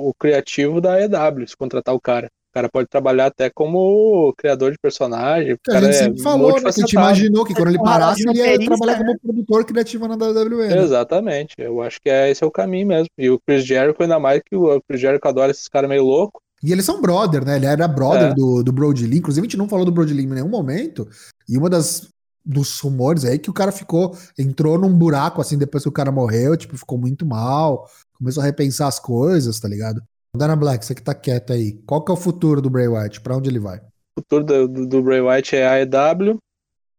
o 0.10 0.14
criativo 0.18 0.80
da 0.80 1.00
EW, 1.00 1.46
se 1.46 1.58
contratar 1.58 1.94
o 1.94 2.00
cara 2.00 2.30
cara 2.56 2.70
pode 2.70 2.88
trabalhar 2.88 3.26
até 3.26 3.50
como 3.50 4.34
criador 4.38 4.72
de 4.72 4.78
personagem. 4.82 5.58
Que 5.62 5.72
a 5.72 5.82
gente 5.82 5.90
é 5.90 5.94
sempre 5.94 6.22
falou, 6.22 6.54
né? 6.54 6.62
Que 6.62 6.68
a 6.68 6.72
gente 6.72 6.94
imaginou 6.94 7.44
que 7.44 7.54
quando 7.54 7.68
ele 7.68 7.80
parasse, 7.80 8.24
ele 8.26 8.40
ia 8.40 8.66
trabalhar 8.66 8.98
como 8.98 9.20
produtor 9.20 9.66
criativo 9.66 10.08
na 10.08 10.16
WWE. 10.16 10.70
Né? 10.70 10.78
Exatamente. 10.82 11.54
Eu 11.58 11.82
acho 11.82 12.00
que 12.02 12.10
é, 12.10 12.32
esse 12.32 12.42
é 12.42 12.48
o 12.48 12.52
caminho 12.52 12.88
mesmo. 12.88 13.08
E 13.18 13.30
o 13.30 13.38
Chris 13.46 13.66
Jericho, 13.66 14.02
ainda 14.02 14.18
mais 14.18 14.42
que 14.42 14.56
o 14.56 14.82
Chris 14.88 15.02
Jericho 15.02 15.28
adora 15.28 15.52
esses 15.52 15.68
caras 15.68 15.90
meio 15.90 16.04
loucos. 16.04 16.42
E 16.64 16.72
eles 16.72 16.86
são 16.86 17.02
brother, 17.02 17.44
né? 17.44 17.58
Ele 17.58 17.66
era 17.66 17.88
brother 17.88 18.32
é. 18.32 18.34
do, 18.34 18.64
do 18.64 18.72
Brody 18.72 19.06
Lee. 19.06 19.20
Inclusive, 19.20 19.46
a 19.46 19.50
gente 19.50 19.58
não 19.58 19.68
falou 19.68 19.84
do 19.84 19.92
Brody 19.92 20.14
Lee 20.14 20.26
em 20.26 20.30
nenhum 20.30 20.48
momento. 20.48 21.08
E 21.50 21.58
uma 21.58 21.70
das 21.70 22.08
dos 22.48 22.80
rumores 22.80 23.26
aí 23.26 23.40
que 23.40 23.50
o 23.50 23.54
cara 23.54 23.72
ficou, 23.72 24.16
entrou 24.38 24.78
num 24.78 24.94
buraco 24.94 25.42
assim 25.42 25.58
depois 25.58 25.82
que 25.82 25.90
o 25.90 25.92
cara 25.92 26.12
morreu, 26.12 26.56
tipo, 26.56 26.78
ficou 26.78 26.96
muito 26.96 27.26
mal, 27.26 27.90
começou 28.14 28.44
a 28.44 28.46
repensar 28.46 28.88
as 28.88 29.00
coisas, 29.00 29.60
tá 29.60 29.68
ligado? 29.68 30.00
Dana 30.36 30.56
Black, 30.56 30.86
você 30.86 30.96
que 30.96 31.02
tá 31.02 31.14
quieta 31.14 31.54
aí, 31.54 31.74
qual 31.86 32.04
que 32.04 32.12
é 32.12 32.14
o 32.14 32.18
futuro 32.18 32.62
do 32.62 32.70
Bray 32.70 32.88
Wyatt? 32.88 33.22
Pra 33.22 33.36
onde 33.36 33.50
ele 33.50 33.60
vai? 33.60 33.78
O 33.78 34.22
futuro 34.22 34.44
do, 34.44 34.68
do, 34.68 34.88
do 34.88 35.02
Bray 35.02 35.22
Wyatt 35.22 35.56
é 35.56 35.66
a 35.66 35.74
AEW. 35.74 36.38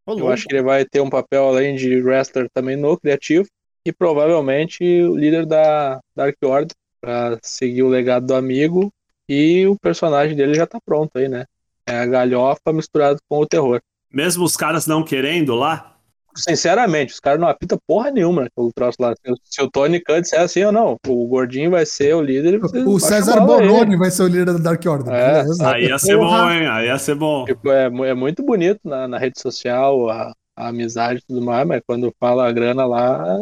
Eu 0.06 0.28
acho 0.28 0.46
que 0.46 0.54
ele 0.54 0.62
vai 0.62 0.84
ter 0.84 1.00
um 1.00 1.10
papel 1.10 1.48
além 1.48 1.74
de 1.74 2.00
wrestler 2.00 2.48
também 2.54 2.76
no 2.76 2.96
criativo. 2.96 3.46
E 3.84 3.92
provavelmente 3.92 4.84
o 5.02 5.16
líder 5.16 5.46
da 5.46 6.00
Dark 6.14 6.36
Order 6.42 6.74
para 7.00 7.38
seguir 7.42 7.82
o 7.82 7.88
legado 7.88 8.26
do 8.26 8.34
amigo. 8.34 8.92
E 9.28 9.66
o 9.66 9.76
personagem 9.76 10.36
dele 10.36 10.54
já 10.54 10.66
tá 10.66 10.78
pronto 10.84 11.10
aí, 11.16 11.28
né? 11.28 11.44
É 11.88 11.98
a 11.98 12.06
galhofa 12.06 12.72
misturado 12.72 13.18
com 13.28 13.40
o 13.40 13.46
terror. 13.46 13.80
Mesmo 14.12 14.44
os 14.44 14.56
caras 14.56 14.86
não 14.86 15.04
querendo 15.04 15.54
lá, 15.54 15.95
sinceramente, 16.36 17.12
os 17.12 17.20
caras 17.20 17.40
não 17.40 17.48
apitam 17.48 17.78
porra 17.86 18.10
nenhuma 18.10 18.42
naquele 18.42 18.72
troço 18.72 18.98
lá. 19.00 19.14
Se 19.44 19.62
o 19.62 19.70
Tony 19.70 20.00
Khan 20.00 20.20
disser 20.20 20.40
assim 20.40 20.64
ou 20.64 20.72
não, 20.72 20.96
o 21.06 21.26
Gordinho 21.26 21.70
vai 21.70 21.86
ser 21.86 22.14
o 22.14 22.20
líder. 22.20 22.60
O 22.64 23.00
César 23.00 23.40
Bononi 23.40 23.96
vai 23.96 24.10
ser 24.10 24.22
o 24.22 24.28
líder 24.28 24.46
da 24.46 24.58
Dark 24.58 24.84
Order. 24.86 25.12
É, 25.12 25.44
aí 25.64 25.86
ia 25.86 25.98
ser 25.98 26.16
porra. 26.16 26.42
bom, 26.42 26.50
hein? 26.50 26.66
Aí 26.68 26.86
ia 26.86 26.98
ser 26.98 27.14
bom. 27.14 27.44
Tipo, 27.44 27.70
é, 27.70 27.86
é 27.86 28.14
muito 28.14 28.42
bonito 28.42 28.80
na, 28.84 29.08
na 29.08 29.18
rede 29.18 29.40
social, 29.40 30.08
a, 30.10 30.32
a 30.56 30.68
amizade 30.68 31.20
e 31.20 31.26
tudo 31.26 31.44
mais, 31.44 31.66
mas 31.66 31.82
quando 31.86 32.14
fala 32.18 32.48
a 32.48 32.52
grana 32.52 32.84
lá. 32.84 33.38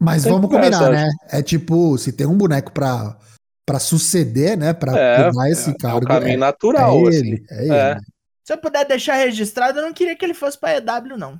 Mas 0.00 0.24
vamos 0.24 0.50
combinar, 0.50 0.90
né? 0.90 1.08
É 1.30 1.42
tipo, 1.42 1.98
se 1.98 2.12
tem 2.12 2.26
um 2.26 2.36
boneco 2.36 2.72
pra, 2.72 3.16
pra 3.66 3.78
suceder, 3.78 4.56
né? 4.56 4.72
Pra 4.72 4.92
é, 4.98 5.30
esse 5.50 5.70
é, 5.70 5.74
cargo. 5.74 6.00
É 6.00 6.04
o 6.04 6.06
caminho 6.06 6.34
é, 6.34 6.36
natural. 6.36 6.96
É 7.08 7.14
ele, 7.14 7.34
assim. 7.34 7.44
é 7.50 7.64
ele. 7.64 7.74
É. 7.74 7.98
Se 8.48 8.54
eu 8.54 8.56
puder 8.56 8.86
deixar 8.86 9.16
registrado, 9.16 9.78
eu 9.78 9.82
não 9.82 9.92
queria 9.92 10.16
que 10.16 10.24
ele 10.24 10.32
fosse 10.32 10.58
pra 10.58 10.74
EW, 10.74 11.18
não. 11.18 11.38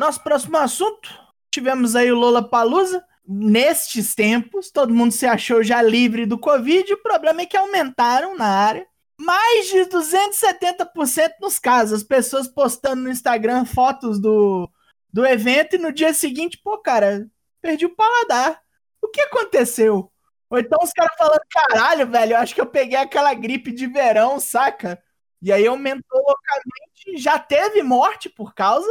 Nosso 0.00 0.22
próximo 0.22 0.56
assunto, 0.56 1.10
tivemos 1.50 1.94
aí 1.94 2.10
o 2.10 2.16
Lola 2.16 2.42
Palusa. 2.42 3.04
Nestes 3.22 4.14
tempos, 4.14 4.70
todo 4.70 4.94
mundo 4.94 5.12
se 5.12 5.26
achou 5.26 5.62
já 5.62 5.82
livre 5.82 6.24
do 6.24 6.38
Covid. 6.38 6.90
O 6.94 7.02
problema 7.02 7.42
é 7.42 7.46
que 7.46 7.54
aumentaram 7.54 8.34
na 8.34 8.46
área. 8.46 8.86
Mais 9.20 9.68
de 9.68 9.80
270% 9.80 11.32
nos 11.42 11.58
casos. 11.58 11.98
As 11.98 12.02
pessoas 12.02 12.48
postando 12.48 13.02
no 13.02 13.10
Instagram 13.10 13.66
fotos 13.66 14.18
do, 14.18 14.70
do 15.12 15.26
evento 15.26 15.76
e 15.76 15.78
no 15.78 15.92
dia 15.92 16.14
seguinte, 16.14 16.56
pô, 16.64 16.78
cara, 16.78 17.28
perdi 17.60 17.84
o 17.84 17.94
paladar. 17.94 18.58
O 19.02 19.08
que 19.08 19.20
aconteceu? 19.20 20.10
Ou 20.48 20.58
então 20.58 20.78
os 20.82 20.92
caras 20.92 21.14
falando, 21.18 21.42
caralho, 21.50 22.10
velho, 22.10 22.32
eu 22.32 22.38
acho 22.38 22.54
que 22.54 22.60
eu 22.62 22.66
peguei 22.66 22.96
aquela 22.96 23.34
gripe 23.34 23.70
de 23.70 23.86
verão, 23.86 24.40
saca? 24.40 24.98
E 25.42 25.52
aí 25.52 25.66
aumentou 25.66 26.18
localmente, 26.20 27.18
já 27.22 27.38
teve 27.38 27.82
morte 27.82 28.30
por 28.30 28.54
causa. 28.54 28.88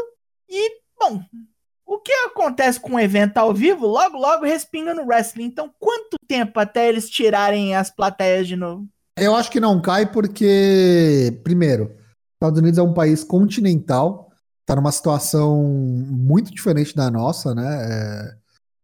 E 0.47 0.78
Bom, 0.99 1.23
o 1.85 1.97
que 1.97 2.11
acontece 2.11 2.79
com 2.79 2.93
um 2.93 2.99
evento 2.99 3.37
ao 3.37 3.53
vivo, 3.53 3.87
logo, 3.87 4.17
logo 4.17 4.45
respinga 4.45 4.93
no 4.93 5.05
wrestling. 5.05 5.45
Então, 5.45 5.71
quanto 5.79 6.17
tempo 6.27 6.59
até 6.59 6.87
eles 6.87 7.09
tirarem 7.09 7.75
as 7.75 7.89
plateias 7.89 8.47
de 8.47 8.55
novo? 8.55 8.87
Eu 9.17 9.35
acho 9.35 9.49
que 9.49 9.59
não 9.59 9.81
cai 9.81 10.09
porque, 10.09 11.41
primeiro, 11.43 11.95
Estados 12.35 12.59
Unidos 12.59 12.77
é 12.77 12.81
um 12.81 12.93
país 12.93 13.23
continental, 13.23 14.31
tá 14.65 14.75
numa 14.75 14.91
situação 14.91 15.61
muito 15.63 16.53
diferente 16.53 16.95
da 16.95 17.09
nossa, 17.09 17.55
né? 17.55 17.65
É, 17.65 18.35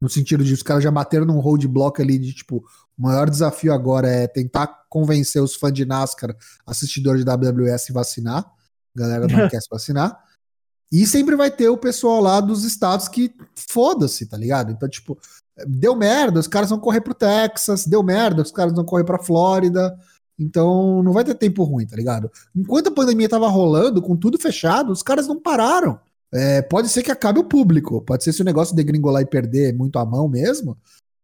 no 0.02 0.10
sentido 0.10 0.44
de 0.44 0.54
os 0.54 0.64
caras 0.64 0.84
já 0.84 0.92
bateram 0.92 1.26
num 1.26 1.40
roadblock 1.40 2.02
ali 2.02 2.18
de 2.18 2.34
tipo, 2.34 2.58
o 2.98 3.02
maior 3.02 3.30
desafio 3.30 3.72
agora 3.72 4.08
é 4.10 4.28
tentar 4.28 4.68
convencer 4.90 5.42
os 5.42 5.56
fãs 5.56 5.74
de 5.74 5.86
NASCAR, 5.86 6.36
assistidores 6.66 7.24
de 7.24 7.32
WWS, 7.32 7.92
vacinar. 7.92 8.46
A 8.96 9.00
galera 9.00 9.28
não 9.28 9.48
quer 9.50 9.62
se 9.62 9.70
vacinar. 9.70 10.25
E 10.92 11.06
sempre 11.06 11.36
vai 11.36 11.52
ter 11.52 11.70
o 11.70 11.78
pessoal 11.78 12.22
lá 12.22 12.40
dos 12.40 12.64
estados 12.64 13.08
que 13.08 13.34
foda-se, 13.56 14.26
tá 14.26 14.38
ligado? 14.38 14.72
Então, 14.72 14.88
tipo, 14.88 15.18
deu 15.68 15.96
merda, 15.96 16.40
os 16.40 16.48
caras 16.48 16.70
vão 16.70 16.80
correr 16.80 17.02
pro 17.02 17.14
Texas, 17.14 17.86
deu 17.86 18.04
merda, 18.04 18.42
os 18.42 18.52
caras 18.52 18.74
vão 18.74 18.86
correr 18.86 19.04
pra 19.04 19.24
Flórida. 19.24 19.98
Então, 20.38 21.02
não 21.02 21.14
vai 21.14 21.24
ter 21.24 21.36
tempo 21.36 21.64
ruim, 21.64 21.88
tá 21.88 21.96
ligado? 21.96 22.30
Enquanto 22.56 22.88
a 22.88 22.92
pandemia 22.92 23.30
tava 23.30 23.48
rolando, 23.48 24.02
com 24.02 24.18
tudo 24.18 24.38
fechado, 24.38 24.92
os 24.92 25.02
caras 25.02 25.28
não 25.28 25.40
pararam. 25.40 26.00
É, 26.34 26.62
pode 26.62 26.90
ser 26.90 27.02
que 27.02 27.12
acabe 27.12 27.40
o 27.40 27.46
público, 27.46 28.02
pode 28.02 28.24
ser 28.24 28.34
se 28.34 28.42
o 28.42 28.46
negócio 28.46 28.76
degringolar 28.76 29.22
e 29.22 29.26
perder 29.26 29.74
muito 29.74 29.98
a 29.98 30.06
mão 30.06 30.28
mesmo. 30.28 30.78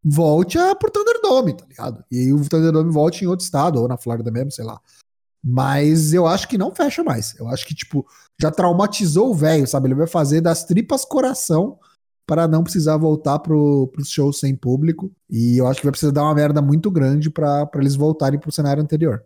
volte 0.03 0.57
a, 0.57 0.75
pro 0.75 0.91
Thunderdome, 0.91 1.53
tá 1.55 1.65
ligado? 1.67 2.03
E 2.11 2.19
aí 2.19 2.33
o 2.33 2.47
Thunderdome 2.47 2.91
volte 2.91 3.23
em 3.23 3.27
outro 3.27 3.43
estado, 3.43 3.79
ou 3.79 3.87
na 3.87 3.97
Flórida 3.97 4.31
mesmo, 4.31 4.51
sei 4.51 4.65
lá. 4.65 4.79
Mas 5.43 6.13
eu 6.13 6.27
acho 6.27 6.47
que 6.47 6.57
não 6.57 6.73
fecha 6.73 7.03
mais. 7.03 7.35
Eu 7.39 7.47
acho 7.47 7.65
que, 7.65 7.73
tipo, 7.73 8.05
já 8.39 8.51
traumatizou 8.51 9.31
o 9.31 9.35
velho, 9.35 9.67
sabe? 9.67 9.87
Ele 9.87 9.95
vai 9.95 10.07
fazer 10.07 10.41
das 10.41 10.63
tripas 10.63 11.03
coração 11.03 11.79
para 12.25 12.47
não 12.47 12.63
precisar 12.63 12.97
voltar 12.97 13.39
pro, 13.39 13.87
pro 13.87 14.05
show 14.05 14.31
sem 14.31 14.55
público. 14.55 15.11
E 15.29 15.57
eu 15.57 15.67
acho 15.67 15.79
que 15.79 15.85
vai 15.85 15.91
precisar 15.91 16.11
dar 16.11 16.23
uma 16.23 16.35
merda 16.35 16.61
muito 16.61 16.91
grande 16.91 17.29
para 17.29 17.69
eles 17.75 17.95
voltarem 17.95 18.39
pro 18.39 18.51
cenário 18.51 18.81
anterior. 18.81 19.23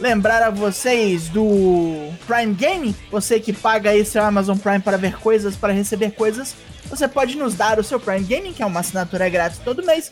Lembrar 0.00 0.42
a 0.42 0.50
vocês 0.50 1.28
do 1.28 2.10
Prime 2.26 2.52
Game, 2.54 2.96
você 3.10 3.38
que 3.38 3.52
paga 3.52 3.90
aí 3.90 4.04
seu 4.04 4.22
Amazon 4.22 4.58
Prime 4.58 4.80
para 4.80 4.96
ver 4.96 5.16
coisas, 5.18 5.54
para 5.56 5.72
receber 5.72 6.10
coisas, 6.12 6.54
você 6.88 7.06
pode 7.06 7.36
nos 7.36 7.54
dar 7.54 7.78
o 7.78 7.84
seu 7.84 8.00
Prime 8.00 8.24
Gaming, 8.24 8.52
que 8.52 8.62
é 8.62 8.66
uma 8.66 8.80
assinatura 8.80 9.28
grátis 9.28 9.58
todo 9.58 9.84
mês, 9.84 10.10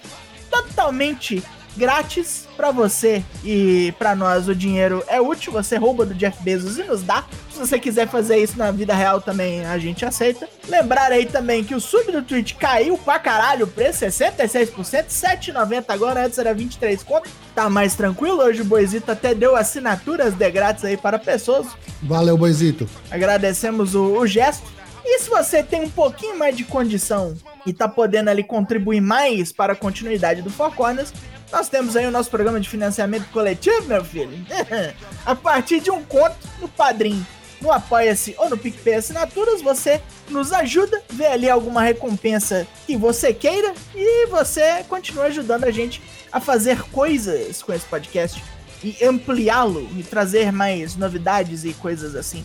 totalmente 0.50 1.42
grátis 1.76 2.46
para 2.56 2.70
você 2.70 3.24
e 3.44 3.92
para 3.98 4.14
nós 4.14 4.48
o 4.48 4.54
dinheiro 4.54 5.02
é 5.08 5.20
útil, 5.20 5.52
você 5.52 5.76
rouba 5.76 6.04
do 6.04 6.14
Jeff 6.14 6.42
Bezos 6.42 6.78
e 6.78 6.84
nos 6.84 7.02
dá. 7.02 7.24
Se 7.50 7.58
você 7.58 7.78
quiser 7.78 8.08
fazer 8.08 8.38
isso 8.38 8.58
na 8.58 8.70
vida 8.70 8.94
real 8.94 9.20
também, 9.20 9.64
a 9.64 9.78
gente 9.78 10.04
aceita. 10.04 10.48
Lembrar 10.68 11.10
aí 11.12 11.26
também 11.26 11.64
que 11.64 11.74
o 11.74 11.80
sub 11.80 12.10
do 12.10 12.22
Twitch 12.22 12.54
caiu 12.54 12.96
pra 12.98 13.18
caralho, 13.18 13.64
o 13.64 13.68
preço 13.68 14.04
66%, 14.04 14.72
7,90 15.08 15.84
agora, 15.88 16.26
antes 16.26 16.38
era 16.38 16.54
23 16.54 17.02
conto. 17.02 17.28
Tá 17.54 17.68
mais 17.68 17.94
tranquilo, 17.94 18.42
hoje 18.42 18.62
o 18.62 18.64
Boizito 18.64 19.10
até 19.10 19.34
deu 19.34 19.56
assinaturas 19.56 20.34
de 20.34 20.50
grátis 20.50 20.84
aí 20.84 20.96
para 20.96 21.18
pessoas. 21.18 21.66
Valeu, 22.02 22.36
Boizito. 22.36 22.88
Agradecemos 23.10 23.94
o, 23.94 24.18
o 24.18 24.26
gesto. 24.26 24.82
E 25.04 25.18
se 25.18 25.28
você 25.28 25.62
tem 25.62 25.82
um 25.82 25.90
pouquinho 25.90 26.38
mais 26.38 26.56
de 26.56 26.64
condição 26.64 27.34
e 27.66 27.72
tá 27.72 27.88
podendo 27.88 28.30
ali 28.30 28.44
contribuir 28.44 29.00
mais 29.00 29.52
para 29.52 29.72
a 29.72 29.76
continuidade 29.76 30.42
do 30.42 30.50
Four 30.50 30.72
Corners, 30.74 31.12
nós 31.52 31.68
temos 31.68 31.94
aí 31.96 32.06
o 32.06 32.10
nosso 32.10 32.30
programa 32.30 32.58
de 32.58 32.68
financiamento 32.68 33.28
coletivo, 33.30 33.86
meu 33.86 34.02
filho. 34.02 34.32
a 35.24 35.34
partir 35.34 35.80
de 35.80 35.90
um 35.90 36.02
conto 36.02 36.36
no 36.58 36.66
Padrim, 36.66 37.24
no 37.60 37.70
Apoia-se 37.70 38.34
ou 38.38 38.48
no 38.48 38.56
PicPay 38.56 38.94
Assinaturas, 38.94 39.60
você 39.60 40.00
nos 40.30 40.52
ajuda, 40.52 41.02
vê 41.10 41.26
ali 41.26 41.48
alguma 41.48 41.82
recompensa 41.82 42.66
que 42.86 42.96
você 42.96 43.32
queira 43.34 43.74
e 43.94 44.26
você 44.26 44.82
continua 44.88 45.24
ajudando 45.26 45.64
a 45.64 45.70
gente 45.70 46.02
a 46.32 46.40
fazer 46.40 46.82
coisas 46.90 47.62
com 47.62 47.72
esse 47.72 47.84
podcast 47.84 48.42
e 48.82 48.96
ampliá-lo 49.04 49.88
e 49.96 50.02
trazer 50.02 50.50
mais 50.50 50.96
novidades 50.96 51.64
e 51.64 51.72
coisas 51.74 52.16
assim. 52.16 52.44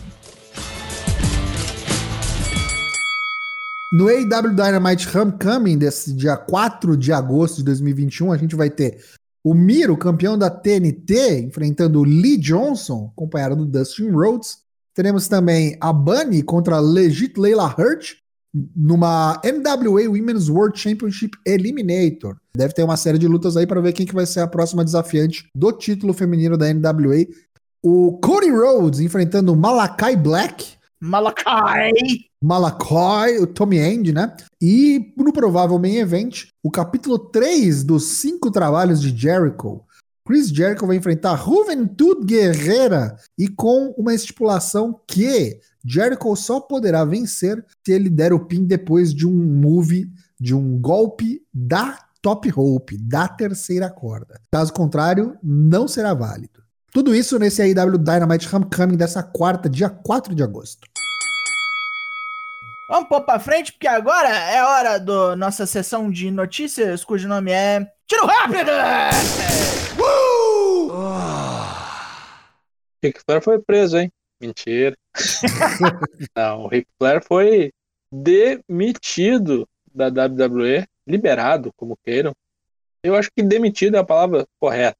No 3.90 4.06
AW 4.08 4.54
Dynamite 4.54 5.16
Homecoming, 5.16 5.78
desse 5.78 6.12
dia 6.12 6.36
4 6.36 6.94
de 6.94 7.10
agosto 7.10 7.58
de 7.58 7.64
2021, 7.64 8.32
a 8.32 8.36
gente 8.36 8.54
vai 8.54 8.68
ter 8.68 9.02
o 9.42 9.54
Miro, 9.54 9.96
campeão 9.96 10.36
da 10.36 10.50
TNT, 10.50 11.40
enfrentando 11.40 12.00
o 12.00 12.04
Lee 12.04 12.36
Johnson, 12.36 13.10
acompanhado 13.16 13.56
do 13.56 13.64
Dustin 13.64 14.10
Rhodes. 14.10 14.58
Teremos 14.94 15.26
também 15.26 15.76
a 15.80 15.90
Bunny 15.90 16.42
contra 16.42 16.76
a 16.76 16.80
Legit 16.80 17.40
Layla 17.40 17.66
Hurt, 17.66 18.16
numa 18.76 19.40
NWA 19.42 20.10
Women's 20.10 20.50
World 20.50 20.78
Championship 20.78 21.38
Eliminator. 21.46 22.36
Deve 22.54 22.74
ter 22.74 22.82
uma 22.82 22.96
série 22.96 23.18
de 23.18 23.26
lutas 23.26 23.56
aí 23.56 23.66
para 23.66 23.80
ver 23.80 23.94
quem 23.94 24.04
que 24.04 24.14
vai 24.14 24.26
ser 24.26 24.40
a 24.40 24.46
próxima 24.46 24.84
desafiante 24.84 25.48
do 25.54 25.72
título 25.72 26.12
feminino 26.12 26.58
da 26.58 26.72
NWA. 26.72 27.26
O 27.82 28.18
Cody 28.18 28.50
Rhodes 28.50 29.00
enfrentando 29.00 29.52
o 29.52 29.56
Malakai 29.56 30.14
Black. 30.14 30.77
Malakai! 31.00 31.92
Malakai, 32.42 33.38
o 33.38 33.46
Tommy 33.46 33.78
End, 33.78 34.12
né? 34.12 34.36
E 34.60 35.12
no 35.16 35.32
provável 35.32 35.78
main 35.78 35.96
event, 35.96 36.46
o 36.62 36.70
capítulo 36.70 37.18
3 37.18 37.84
dos 37.84 38.04
cinco 38.20 38.50
trabalhos 38.50 39.00
de 39.00 39.16
Jericho. 39.16 39.84
Chris 40.26 40.48
Jericho 40.48 40.86
vai 40.86 40.96
enfrentar 40.96 41.36
Juventude 41.36 42.26
Guerreira 42.26 43.16
e 43.38 43.48
com 43.48 43.94
uma 43.96 44.12
estipulação 44.12 45.00
que 45.06 45.58
Jericho 45.84 46.36
só 46.36 46.60
poderá 46.60 47.04
vencer 47.04 47.64
se 47.84 47.92
ele 47.92 48.10
der 48.10 48.32
o 48.32 48.44
pin 48.44 48.64
depois 48.64 49.14
de 49.14 49.26
um 49.26 49.32
move, 49.32 50.10
de 50.38 50.54
um 50.54 50.78
golpe 50.78 51.42
da 51.54 51.98
top 52.20 52.48
rope, 52.50 52.98
da 52.98 53.26
terceira 53.28 53.88
corda. 53.88 54.40
Caso 54.52 54.72
contrário, 54.72 55.36
não 55.42 55.88
será 55.88 56.12
válido. 56.12 56.57
Tudo 56.92 57.14
isso 57.14 57.38
nesse 57.38 57.60
AEW 57.60 57.98
Dynamite 57.98 58.54
Homecoming 58.54 58.96
dessa 58.96 59.22
quarta, 59.22 59.68
dia 59.68 59.90
4 59.90 60.34
de 60.34 60.42
agosto. 60.42 60.88
Vamos 62.88 63.10
pôr 63.10 63.20
pra 63.20 63.38
frente, 63.38 63.72
porque 63.72 63.86
agora 63.86 64.28
é 64.28 64.64
hora 64.64 64.98
da 64.98 65.36
nossa 65.36 65.66
sessão 65.66 66.10
de 66.10 66.30
notícias, 66.30 67.04
cujo 67.04 67.28
nome 67.28 67.52
é 67.52 67.86
Tiro 68.06 68.24
Rápido! 68.24 68.70
Uh! 70.00 70.88
Ric 73.04 73.20
Flair 73.22 73.42
foi 73.42 73.58
preso, 73.58 73.98
hein? 73.98 74.10
Mentira. 74.40 74.96
Não, 76.34 76.64
o 76.64 76.68
Ric 76.68 76.88
Flair 76.98 77.22
foi 77.22 77.70
demitido 78.10 79.68
da 79.92 80.06
WWE, 80.06 80.86
liberado, 81.06 81.70
como 81.76 81.98
queiram. 82.02 82.32
Eu 83.02 83.14
acho 83.14 83.30
que 83.30 83.42
demitido 83.42 83.96
é 83.96 84.00
a 84.00 84.04
palavra 84.04 84.46
correta, 84.58 84.96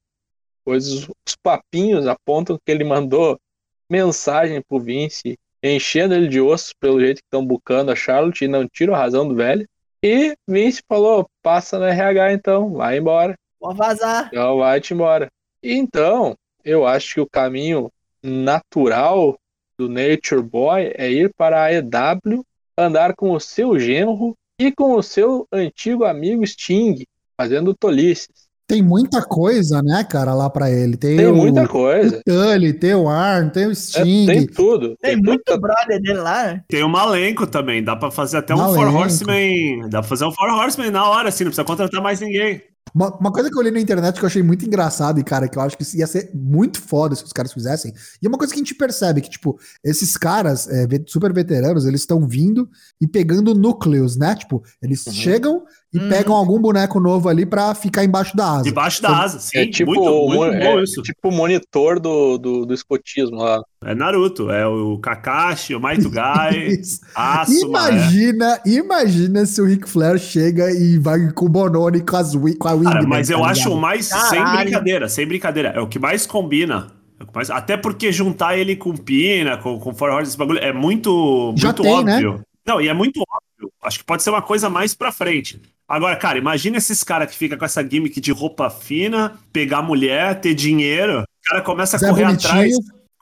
pois 0.68 0.87
os, 0.87 1.09
os 1.26 1.35
papinhos 1.42 2.07
apontam 2.07 2.59
que 2.62 2.70
ele 2.70 2.85
mandou 2.85 3.40
mensagem 3.88 4.61
pro 4.61 4.78
Vince 4.78 5.38
enchendo 5.62 6.12
ele 6.12 6.28
de 6.28 6.42
ossos 6.42 6.74
pelo 6.78 7.00
jeito 7.00 7.22
que 7.22 7.26
estão 7.26 7.42
bucando 7.42 7.90
a 7.90 7.96
Charlotte 7.96 8.44
e 8.44 8.48
não 8.48 8.68
tiram 8.68 8.94
a 8.94 8.98
razão 8.98 9.26
do 9.26 9.35
velho. 9.35 9.66
E 10.02 10.37
Vince 10.46 10.83
falou: 10.87 11.26
passa 11.42 11.78
no 11.78 11.87
RH 11.87 12.35
então, 12.35 12.74
vai 12.74 12.98
embora. 12.98 13.35
Vou 13.59 13.74
vazar. 13.74 14.28
Então 14.28 14.59
vai-te 14.59 14.92
embora. 14.92 15.31
Então, 15.62 16.37
eu 16.62 16.87
acho 16.87 17.14
que 17.14 17.20
o 17.22 17.31
caminho 17.31 17.90
natural 18.22 19.38
do 19.78 19.88
Nature 19.88 20.42
Boy 20.42 20.92
é 20.96 21.11
ir 21.11 21.33
para 21.35 21.62
a 21.62 21.72
EW, 21.72 22.44
andar 22.76 23.16
com 23.16 23.33
o 23.33 23.40
seu 23.40 23.78
genro 23.78 24.37
e 24.61 24.70
com 24.70 24.92
o 24.92 25.02
seu 25.02 25.48
antigo 25.50 26.04
amigo 26.04 26.46
Sting, 26.46 27.07
fazendo 27.38 27.74
tolices. 27.74 28.47
Tem 28.68 28.83
muita 28.83 29.22
coisa, 29.22 29.83
né, 29.83 30.04
cara, 30.04 30.35
lá 30.35 30.50
pra 30.50 30.70
ele. 30.70 30.94
Tem, 30.94 31.16
tem 31.16 31.26
o, 31.26 31.35
muita 31.35 31.66
coisa. 31.66 32.18
O 32.18 32.22
Tully, 32.22 32.74
tem 32.74 32.94
o 32.94 33.09
Arn, 33.09 33.48
tem 33.48 33.66
o 33.66 33.74
Sting. 33.74 34.28
É, 34.28 34.35
tem 34.35 34.46
tudo. 34.46 34.94
Tem, 35.00 35.14
tem 35.14 35.22
muito 35.22 35.42
tudo. 35.42 35.59
brother 35.62 35.98
dele 36.02 36.18
lá. 36.18 36.62
Tem 36.68 36.83
o 36.83 36.88
Malenco 36.88 37.46
também. 37.46 37.83
Dá 37.83 37.96
pra 37.96 38.11
fazer 38.11 38.37
até 38.37 38.54
um 38.54 38.59
Malenco. 38.59 38.92
Four 38.92 38.94
Horseman. 38.94 39.88
Dá 39.88 40.00
pra 40.00 40.09
fazer 40.09 40.26
um 40.26 40.33
Four 40.33 40.50
Horseman 40.50 40.90
na 40.90 41.09
hora, 41.09 41.31
assim. 41.31 41.44
Não 41.44 41.50
precisa 41.50 41.64
contratar 41.64 42.02
mais 42.02 42.20
ninguém. 42.20 42.61
Uma, 42.94 43.14
uma, 43.16 43.33
coisa 43.33 43.50
que 43.50 43.54
eu 43.54 43.61
olhei 43.61 43.72
na 43.72 43.81
internet 43.81 44.18
que 44.18 44.24
eu 44.24 44.26
achei 44.26 44.42
muito 44.42 44.66
engraçado 44.66 45.18
e, 45.18 45.24
cara, 45.24 45.48
que 45.48 45.59
eu 45.59 45.62
acho 45.62 45.76
que 45.76 45.85
ia 45.96 46.07
ser 46.07 46.31
muito 46.35 46.81
foda 46.81 47.14
se 47.14 47.24
os 47.24 47.33
caras 47.33 47.52
fizessem. 47.52 47.92
E 48.22 48.26
é 48.26 48.28
uma 48.28 48.38
coisa 48.38 48.52
que 48.52 48.59
a 48.59 48.62
gente 48.62 48.74
percebe 48.74 49.20
que, 49.20 49.31
tipo, 49.31 49.59
esses 49.85 50.16
caras 50.16 50.68
é, 50.68 50.87
super 51.07 51.33
veteranos, 51.33 51.87
eles 51.87 52.00
estão 52.00 52.26
vindo 52.26 52.68
e 53.00 53.07
pegando 53.07 53.54
núcleos, 53.54 54.16
né? 54.16 54.35
Tipo, 54.35 54.62
eles 54.83 55.07
uhum. 55.07 55.12
chegam 55.12 55.62
e 55.92 55.98
uhum. 55.98 56.09
pegam 56.09 56.35
algum 56.35 56.61
boneco 56.61 57.01
novo 57.01 57.29
ali 57.29 57.46
pra 57.46 57.74
ficar 57.74 58.05
embaixo 58.05 58.37
da 58.37 58.53
asa. 58.53 58.64
Debaixo 58.64 59.01
da 59.01 59.22
asa, 59.22 59.38
sim. 59.38 59.59
É 59.59 59.66
tipo, 59.66 59.94
muito, 59.94 60.37
muito 60.37 60.55
é, 60.55 60.83
isso. 60.83 61.03
tipo 61.03 61.29
o 61.29 61.33
monitor 61.33 61.98
do, 61.98 62.37
do, 62.37 62.66
do 62.66 62.74
escotismo 62.74 63.38
lá. 63.38 63.62
É 63.85 63.94
Naruto, 63.94 64.51
é 64.51 64.66
o 64.66 64.98
Kakashi, 64.98 65.74
o 65.74 65.81
Might 65.81 66.03
Guy, 66.03 66.81
Aço, 67.14 67.66
Imagina, 67.66 68.61
imagina 68.66 69.46
se 69.46 69.62
o 69.62 69.64
Ric 69.64 69.88
Flair 69.88 70.18
chega 70.18 70.70
e 70.70 70.98
vai 70.98 71.33
com 71.33 71.46
o 71.46 71.48
Bononi 71.48 72.01
com, 72.01 72.16
as, 72.16 72.35
com 72.35 72.68
a 72.68 72.72
Wingman. 72.72 72.92
Cara, 72.92 73.07
mas 73.07 73.31
eu 73.31 73.40
tá 73.40 73.46
acho 73.46 73.72
o 73.72 73.81
mais, 73.81 74.09
Caralho. 74.09 74.29
sem 74.29 74.64
brincadeira, 74.64 75.09
sem 75.09 75.27
brincadeira, 75.27 75.68
é 75.70 75.81
o 75.81 75.88
que 75.88 75.98
mais 75.98 76.27
combina. 76.27 76.88
É 77.20 77.53
até 77.53 77.77
porque 77.77 78.12
juntar 78.12 78.57
ele 78.57 78.77
com 78.77 78.96
Pina, 78.96 79.57
com, 79.57 79.79
com 79.79 79.94
Four 79.94 80.11
Horses, 80.11 80.29
esse 80.29 80.38
bagulho, 80.38 80.59
é 80.61 80.72
muito, 80.72 81.55
Já 81.57 81.68
muito 81.68 81.83
tem, 81.83 82.05
né? 82.05 82.14
óbvio. 82.14 82.33
Né? 82.35 82.40
Não, 82.66 82.81
e 82.81 82.88
é 82.88 82.94
muito 82.94 83.20
óbvio. 83.20 83.47
Acho 83.82 83.98
que 83.98 84.04
pode 84.04 84.22
ser 84.22 84.30
uma 84.30 84.42
coisa 84.42 84.68
mais 84.70 84.94
pra 84.94 85.12
frente. 85.12 85.60
Agora, 85.88 86.16
cara, 86.16 86.38
imagina 86.38 86.76
esses 86.76 87.02
caras 87.02 87.30
que 87.30 87.36
ficam 87.36 87.56
com 87.56 87.64
essa 87.64 87.82
gimmick 87.82 88.20
de 88.20 88.30
roupa 88.30 88.68
fina, 88.68 89.38
pegar 89.52 89.80
mulher, 89.80 90.38
ter 90.40 90.54
dinheiro. 90.54 91.22
O 91.22 91.48
cara 91.48 91.62
começa 91.62 91.96
a 91.96 91.98
Zé 91.98 92.08
correr 92.08 92.26
bonitinho. 92.26 92.50
atrás. 92.50 92.74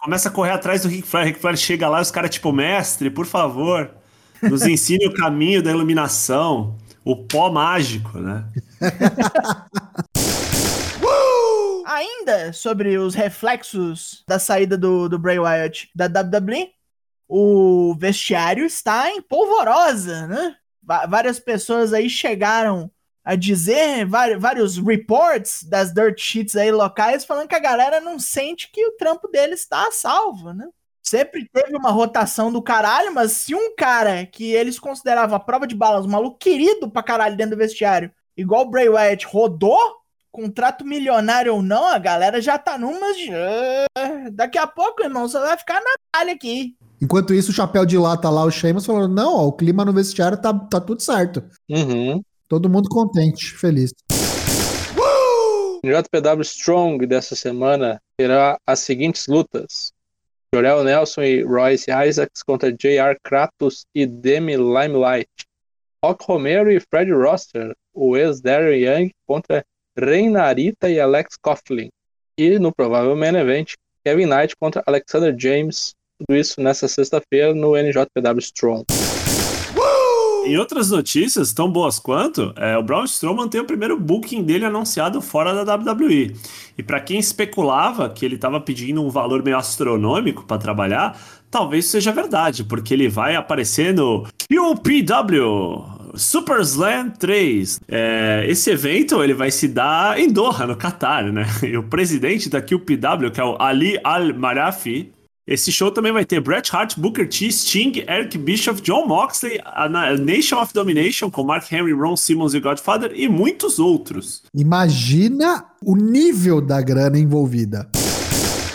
Começa 0.03 0.29
a 0.29 0.33
correr 0.33 0.51
atrás 0.51 0.83
do 0.83 0.89
Rick 0.89 1.07
Flair. 1.07 1.27
Rick 1.27 1.39
Flair 1.39 1.57
chega 1.57 1.89
lá 1.89 2.01
e 2.01 2.03
os 2.03 2.11
caras, 2.11 2.31
tipo, 2.31 2.53
mestre, 2.53 3.09
por 3.11 3.25
favor, 3.25 3.91
nos 4.43 4.63
ensine 4.63 5.07
o 5.07 5.15
caminho 5.15 5.63
da 5.63 5.71
iluminação, 5.71 6.77
o 7.05 7.17
pó 7.17 7.51
mágico, 7.51 8.19
né? 8.19 8.45
Ainda 11.87 12.53
sobre 12.53 12.99
os 12.99 13.15
reflexos 13.15 14.25
da 14.29 14.39
saída 14.41 14.77
do, 14.77 15.09
do 15.09 15.19
Bray 15.19 15.39
Wyatt 15.39 15.89
da 15.95 16.07
WWE, 16.07 16.69
o 17.29 17.95
vestiário 17.99 18.65
está 18.65 19.11
em 19.11 19.21
polvorosa, 19.21 20.27
né? 20.27 20.57
várias 21.09 21.41
pessoas 21.41 21.93
aí 21.93 22.09
chegaram 22.09 22.91
a 23.25 23.35
dizer 23.35 24.07
vários 24.07 24.79
reports 24.79 25.65
das 25.65 25.93
dirt 25.93 26.21
sheets 26.21 26.55
aí 26.55 26.71
locais 26.71 27.25
falando 27.25 27.49
que 27.49 27.57
a 27.57 27.61
galera 27.61 28.01
não 28.01 28.21
sente 28.21 28.71
que 28.71 28.87
o 28.87 28.93
trampo 28.93 29.27
dele 29.27 29.55
está 29.55 29.89
a 29.89 29.91
salvo, 29.91 30.53
né? 30.53 30.69
Sempre 31.03 31.49
teve 31.53 31.77
uma 31.77 31.91
rotação 31.91 32.53
do 32.53 32.63
caralho, 32.63 33.13
mas 33.13 33.33
se 33.33 33.55
um 33.55 33.75
cara 33.75 34.27
que 34.27 34.53
eles 34.53 34.79
consideravam 34.79 35.37
a 35.37 35.41
prova 35.41 35.67
de 35.67 35.75
balas, 35.75 36.05
um 36.05 36.11
maluco 36.11 36.39
querido 36.39 36.89
pra 36.89 37.03
caralho 37.03 37.37
dentro 37.37 37.57
do 37.57 37.59
vestiário, 37.59 38.13
igual 38.37 38.63
o 38.63 38.71
Bray 38.71 38.89
Wyatt, 38.89 39.27
rodou, 39.27 39.79
contrato 40.31 40.85
milionário 40.85 41.55
ou 41.55 41.63
não, 41.63 41.87
a 41.87 41.99
galera 41.99 42.41
já 42.41 42.59
tá 42.59 42.77
numas 42.77 43.17
de. 43.17 43.31
Ah, 43.33 44.31
daqui 44.33 44.59
a 44.59 44.67
pouco, 44.67 45.03
irmão, 45.03 45.29
você 45.29 45.39
vai 45.39 45.57
ficar 45.57 45.81
na 45.81 45.95
talha 46.13 46.33
aqui. 46.33 46.77
Enquanto 47.01 47.35
isso, 47.35 47.51
o 47.51 47.55
chapéu 47.55 47.85
de 47.85 47.99
lata 47.99 48.31
lá, 48.31 48.45
o 48.45 48.51
Sheamus, 48.51 48.87
falou: 48.87 49.09
não, 49.09 49.37
ó, 49.37 49.47
o 49.47 49.53
clima 49.53 49.85
no 49.85 49.93
vestiário 49.93 50.41
tá, 50.41 50.53
tá 50.55 50.81
tudo 50.81 51.03
certo. 51.03 51.43
Uhum. 51.69 52.23
Todo 52.49 52.71
mundo 52.71 52.89
contente, 52.89 53.55
feliz. 53.57 53.93
JPW 55.85 56.43
Strong 56.43 57.07
dessa 57.07 57.37
semana 57.37 58.01
terá 58.17 58.59
as 58.67 58.81
seguintes 58.81 59.27
lutas: 59.27 59.93
Jorel 60.55 60.85
Nelson 60.85 61.23
e 61.23 61.43
Royce 61.43 61.91
Isaacs 61.91 62.43
contra 62.43 62.73
J.R. 62.73 63.19
Kratos 63.23 63.85
e 63.95 64.07
Demi 64.07 64.57
Limelight. 64.57 65.29
Rock 66.05 66.25
Romero 66.27 66.71
e 66.71 66.79
Fred 66.79 67.11
Roster, 67.11 67.75
o 67.93 68.17
ex-Darren 68.17 68.79
Young 68.79 69.11
contra 69.27 69.65
Reinarita 69.99 70.89
e 70.89 71.01
Alex 71.01 71.37
Coughlin. 71.37 71.89
E 72.39 72.59
no 72.59 72.73
provável 72.73 73.17
main 73.17 73.35
event, 73.35 73.73
Kevin 74.05 74.27
Knight 74.27 74.55
contra 74.57 74.85
Alexander 74.87 75.35
James. 75.37 75.96
Tudo 76.19 76.39
isso 76.39 76.61
nessa 76.61 76.89
sexta-feira 76.89 77.55
no 77.55 77.77
NJPW 77.77 78.39
Strong. 78.39 78.85
Em 80.47 80.57
outras 80.57 80.91
notícias, 80.91 81.53
tão 81.53 81.69
boas 81.69 81.99
quanto, 81.99 82.55
é, 82.57 82.79
o 82.79 82.83
Braun 82.83 83.05
Strowman 83.05 83.49
tem 83.49 83.61
o 83.61 83.65
primeiro 83.65 83.99
booking 83.99 84.45
dele 84.45 84.65
anunciado 84.65 85.21
fora 85.21 85.53
da 85.53 85.75
WWE. 85.75 86.37
E 86.79 86.83
para 86.85 87.01
quem 87.01 87.19
especulava 87.19 88.09
que 88.09 88.25
ele 88.25 88.37
estava 88.37 88.61
pedindo 88.61 89.03
um 89.03 89.11
valor 89.11 89.43
meio 89.43 89.59
astronômico 89.59 90.45
para 90.45 90.57
trabalhar, 90.57 91.21
talvez 91.51 91.87
seja 91.87 92.13
verdade, 92.13 92.63
porque 92.63 92.95
ele 92.95 93.09
vai 93.09 93.35
aparecer 93.35 93.93
no 93.93 94.25
QPW 94.49 95.97
Super 96.15 96.61
Slam 96.61 97.11
3. 97.11 97.81
É, 97.89 98.47
esse 98.49 98.71
evento 98.71 99.23
ele 99.23 99.35
vai 99.35 99.51
se 99.51 99.69
dar 99.69 100.19
em 100.19 100.31
Doha, 100.31 100.67
no 100.67 100.77
Catar, 100.77 101.25
né? 101.25 101.45
E 101.63 101.77
o 101.77 101.83
presidente 101.83 102.49
da 102.49 102.63
QPW, 102.63 103.31
que 103.33 103.41
é 103.41 103.45
o 103.45 103.61
Ali 103.61 103.99
Al-Marafi, 104.03 105.13
esse 105.47 105.71
show 105.71 105.93
também 105.93 106.13
vai 106.13 106.25
ter 106.25 106.41
Bret 106.41 106.75
Hart, 106.75 106.99
Booker 106.99 107.29
T, 107.29 107.53
Sting, 107.53 108.05
Eric 108.09 108.37
Bischoff, 108.37 108.83
John 108.83 109.07
Moxley, 109.07 109.61
a 109.65 109.89
Nation 110.19 110.61
of 110.61 110.75
Domination 110.75 111.31
com 111.31 111.45
Mark 111.45 111.71
Henry, 111.71 111.93
Ron 111.93 112.17
Simmons 112.17 112.53
e 112.53 112.59
Godfather 112.59 113.13
e 113.15 113.29
muitos 113.29 113.79
outros. 113.79 114.43
Imagina 114.53 115.65
o 115.81 115.95
nível 115.95 116.61
da 116.61 116.83
grana 116.83 117.17
envolvida. 117.17 117.89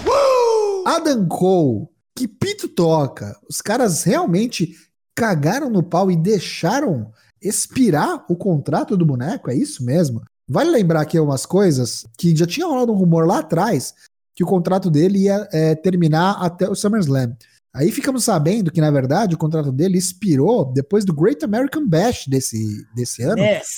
Uh! 0.08 0.88
Adam 0.88 1.28
Cole, 1.28 1.88
que 2.16 2.26
pito 2.26 2.70
toca. 2.70 3.38
Os 3.50 3.60
caras 3.60 4.04
realmente 4.04 4.74
cagaram 5.14 5.70
no 5.70 5.84
pau 5.84 6.10
e 6.10 6.16
deixaram 6.16 7.12
expirar 7.42 8.24
o 8.30 8.36
contrato 8.38 8.96
do 8.96 9.06
boneco, 9.06 9.52
é 9.52 9.56
isso 9.56 9.84
mesmo? 9.84 10.22
Vale 10.48 10.70
lembrar 10.70 11.02
aqui 11.02 11.20
umas 11.20 11.46
coisas 11.46 12.06
que 12.18 12.34
já 12.36 12.46
tinha 12.46 12.66
rolado 12.66 12.94
um 12.94 12.98
rumor 12.98 13.26
lá 13.26 13.40
atrás 13.40 13.94
que 14.36 14.44
o 14.44 14.48
contrato 14.48 14.90
dele 14.90 15.24
ia 15.24 15.48
é, 15.52 15.76
terminar 15.76 16.38
até 16.40 16.70
o 16.70 16.76
SummerSlam. 16.76 17.36
Aí 17.74 17.92
ficamos 17.92 18.24
sabendo 18.24 18.72
que, 18.72 18.82
na 18.82 18.92
verdade, 18.92 19.36
o 19.36 19.38
contrato 19.38 19.72
dele 19.72 19.98
expirou 19.98 20.72
depois 20.74 21.06
do 21.06 21.14
Great 21.14 21.44
American 21.44 21.88
Bash 21.88 22.28
desse, 22.28 22.86
desse 22.94 23.24
ano. 23.24 23.42
Yes. 23.42 23.78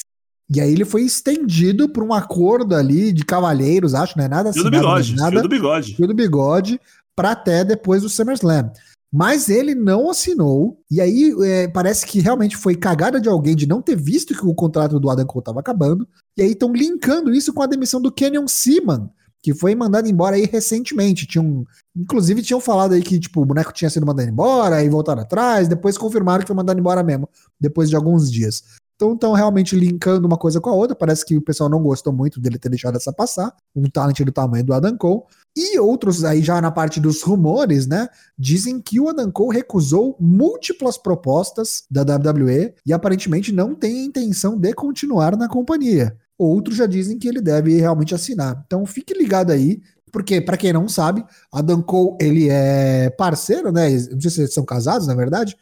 E 0.49 0.59
aí 0.59 0.71
ele 0.71 0.85
foi 0.85 1.03
estendido 1.03 1.87
por 1.87 2.03
um 2.03 2.13
acordo 2.13 2.75
ali 2.75 3.11
de 3.11 3.23
cavalheiros, 3.23 3.93
acho, 3.93 4.17
não 4.17 4.25
é 4.25 4.27
nada 4.27 4.49
assim. 4.49 4.61
Fio 4.61 4.69
do 4.69 4.77
bigode, 4.77 5.15
nada, 5.15 5.31
fio 5.31 5.41
do 5.43 5.49
bigode. 5.49 5.95
Fio 5.95 6.07
do 6.07 6.13
bigode, 6.13 6.81
pra 7.15 7.31
até 7.31 7.63
depois 7.63 8.01
do 8.01 8.09
SummerSlam. 8.09 8.71
Mas 9.11 9.47
ele 9.47 9.75
não 9.75 10.09
assinou, 10.09 10.79
e 10.89 10.99
aí 10.99 11.31
é, 11.43 11.67
parece 11.67 12.05
que 12.05 12.19
realmente 12.19 12.57
foi 12.57 12.75
cagada 12.75 13.21
de 13.21 13.29
alguém 13.29 13.55
de 13.55 13.67
não 13.67 13.79
ter 13.79 13.95
visto 13.95 14.35
que 14.35 14.45
o 14.45 14.55
contrato 14.55 14.99
do 14.99 15.09
Adam 15.09 15.25
Cole 15.25 15.41
estava 15.41 15.59
acabando, 15.59 16.07
e 16.35 16.41
aí 16.41 16.51
estão 16.51 16.73
linkando 16.73 17.31
isso 17.31 17.53
com 17.53 17.61
a 17.61 17.67
demissão 17.67 18.01
do 18.01 18.11
Kenyon 18.11 18.47
Seaman, 18.47 19.09
que 19.43 19.53
foi 19.53 19.75
mandado 19.75 20.08
embora 20.08 20.38
aí 20.38 20.45
recentemente. 20.45 21.27
Tinha 21.27 21.43
um, 21.43 21.65
inclusive 21.93 22.41
tinham 22.41 22.62
falado 22.62 22.93
aí 22.93 23.01
que 23.01 23.19
tipo 23.19 23.41
o 23.41 23.45
boneco 23.45 23.73
tinha 23.73 23.89
sido 23.89 24.06
mandado 24.06 24.29
embora 24.29 24.82
e 24.82 24.89
voltaram 24.89 25.21
atrás, 25.21 25.67
depois 25.67 25.97
confirmaram 25.97 26.41
que 26.41 26.47
foi 26.47 26.56
mandado 26.56 26.79
embora 26.79 27.03
mesmo, 27.03 27.29
depois 27.60 27.89
de 27.89 27.95
alguns 27.97 28.32
dias. 28.32 28.63
Então 28.95 29.13
estão 29.13 29.34
realmente 29.34 29.75
linkando 29.75 30.25
uma 30.25 30.38
coisa 30.38 30.62
com 30.62 30.69
a 30.69 30.73
outra. 30.73 30.95
Parece 30.95 31.25
que 31.25 31.36
o 31.36 31.41
pessoal 31.41 31.69
não 31.69 31.82
gostou 31.82 32.13
muito 32.13 32.39
dele 32.39 32.58
ter 32.58 32.69
deixado 32.69 32.95
essa 32.95 33.12
passar. 33.12 33.53
Um 33.75 33.89
talent 33.89 34.21
do 34.21 34.32
tamanho 34.32 34.63
do 34.63 34.73
Adam 34.73 34.95
Cole. 34.95 35.23
E 35.58 35.77
outros 35.77 36.23
aí 36.23 36.41
já 36.41 36.62
na 36.62 36.71
parte 36.71 36.99
dos 37.01 37.21
rumores, 37.21 37.86
né? 37.86 38.08
Dizem 38.38 38.79
que 38.79 38.99
o 38.99 39.10
Adam 39.10 39.29
Cole 39.32 39.58
recusou 39.58 40.15
múltiplas 40.19 40.97
propostas 40.97 41.84
da 41.91 42.01
WWE 42.01 42.75
e 42.86 42.93
aparentemente 42.93 43.51
não 43.51 43.75
tem 43.75 44.06
intenção 44.06 44.58
de 44.58 44.73
continuar 44.73 45.36
na 45.36 45.49
companhia. 45.49 46.15
Outros 46.37 46.77
já 46.77 46.85
dizem 46.85 47.17
que 47.17 47.27
ele 47.27 47.41
deve 47.41 47.79
realmente 47.79 48.15
assinar. 48.15 48.63
Então 48.65 48.85
fique 48.85 49.13
ligado 49.13 49.51
aí, 49.51 49.81
porque 50.11 50.41
para 50.41 50.57
quem 50.57 50.73
não 50.73 50.87
sabe, 50.87 51.23
Adam 51.51 51.81
Cole 51.81 52.17
ele 52.19 52.49
é 52.49 53.09
parceiro, 53.11 53.71
né? 53.71 53.89
Não 54.11 54.21
sei 54.21 54.29
se 54.29 54.41
eles 54.41 54.53
são 54.53 54.65
casados, 54.65 55.07
na 55.07 55.15
verdade, 55.15 55.55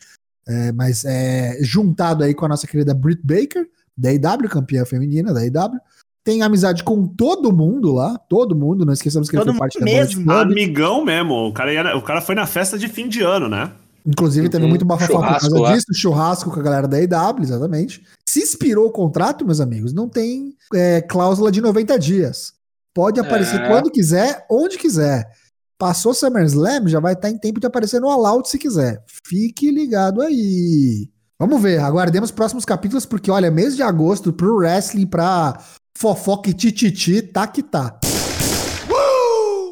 é, 0.47 0.71
mas 0.71 1.05
é 1.05 1.57
juntado 1.62 2.23
aí 2.23 2.34
com 2.34 2.45
a 2.45 2.49
nossa 2.49 2.67
querida 2.67 2.93
Britt 2.93 3.21
Baker, 3.23 3.67
da 3.97 4.12
IW, 4.12 4.49
campeã 4.49 4.86
feminina 4.86 5.34
da 5.34 5.45
IW. 5.45 5.79
Tem 6.23 6.43
amizade 6.43 6.84
com 6.84 7.07
todo 7.07 7.51
mundo 7.51 7.93
lá, 7.93 8.17
todo 8.29 8.55
mundo, 8.55 8.86
não 8.86 8.93
esqueçamos 8.93 9.29
que 9.29 9.36
todo 9.36 9.49
ele 9.49 9.57
foi 9.57 9.60
parte 9.60 9.84
mesmo. 9.84 10.25
da 10.25 10.41
Amigão 10.41 11.03
mesmo, 11.03 11.47
o 11.47 11.53
cara, 11.53 11.73
ia, 11.73 11.97
o 11.97 12.01
cara 12.01 12.21
foi 12.21 12.36
na 12.36 12.45
festa 12.45 12.77
de 12.77 12.88
fim 12.88 13.07
de 13.07 13.21
ano, 13.21 13.49
né? 13.49 13.71
Inclusive, 14.05 14.49
teve 14.49 14.63
uhum. 14.63 14.69
muito 14.69 14.86
bafafá 14.86 15.13
por 15.13 15.39
causa 15.39 15.60
lá. 15.60 15.73
disso, 15.73 15.88
churrasco 15.93 16.51
com 16.51 16.60
a 16.60 16.63
galera 16.63 16.88
da 16.88 16.99
EW, 17.01 17.43
exatamente. 17.43 18.03
Se 18.32 18.39
expirou 18.39 18.88
o 18.88 18.91
contrato, 18.91 19.46
meus 19.46 19.60
amigos, 19.60 19.91
não 19.91 20.08
tem 20.08 20.56
é, 20.74 21.02
cláusula 21.02 21.52
de 21.52 21.60
90 21.60 22.00
dias. 22.00 22.54
Pode 22.94 23.20
aparecer 23.20 23.60
é. 23.60 23.67
quando 23.67 23.91
quiser, 23.91 24.46
onde 24.50 24.78
quiser. 24.78 25.30
Passou 25.78 26.13
SummerSlam, 26.13 26.88
já 26.88 27.02
vai 27.02 27.12
estar 27.12 27.30
em 27.30 27.38
tempo 27.38 27.60
de 27.60 27.67
aparecer 27.67 28.00
no 28.00 28.08
All 28.08 28.26
Out 28.26 28.48
se 28.48 28.58
quiser. 28.58 29.04
Fique 29.28 29.70
ligado 29.70 30.22
aí. 30.22 31.10
Vamos 31.38 31.62
ver, 31.62 31.82
aguardemos 31.82 32.30
os 32.30 32.34
próximos 32.34 32.63
capítulos, 32.63 33.06
porque 33.06 33.30
olha, 33.30 33.52
mês 33.52 33.76
de 33.76 33.84
agosto 33.84 34.32
pro 34.32 34.56
wrestling, 34.56 35.08
pra 35.08 35.62
fofoca 35.98 36.50
e 36.50 36.54
tititi, 36.54 37.22
tá 37.22 37.46
que 37.46 37.62
tá 37.62 38.00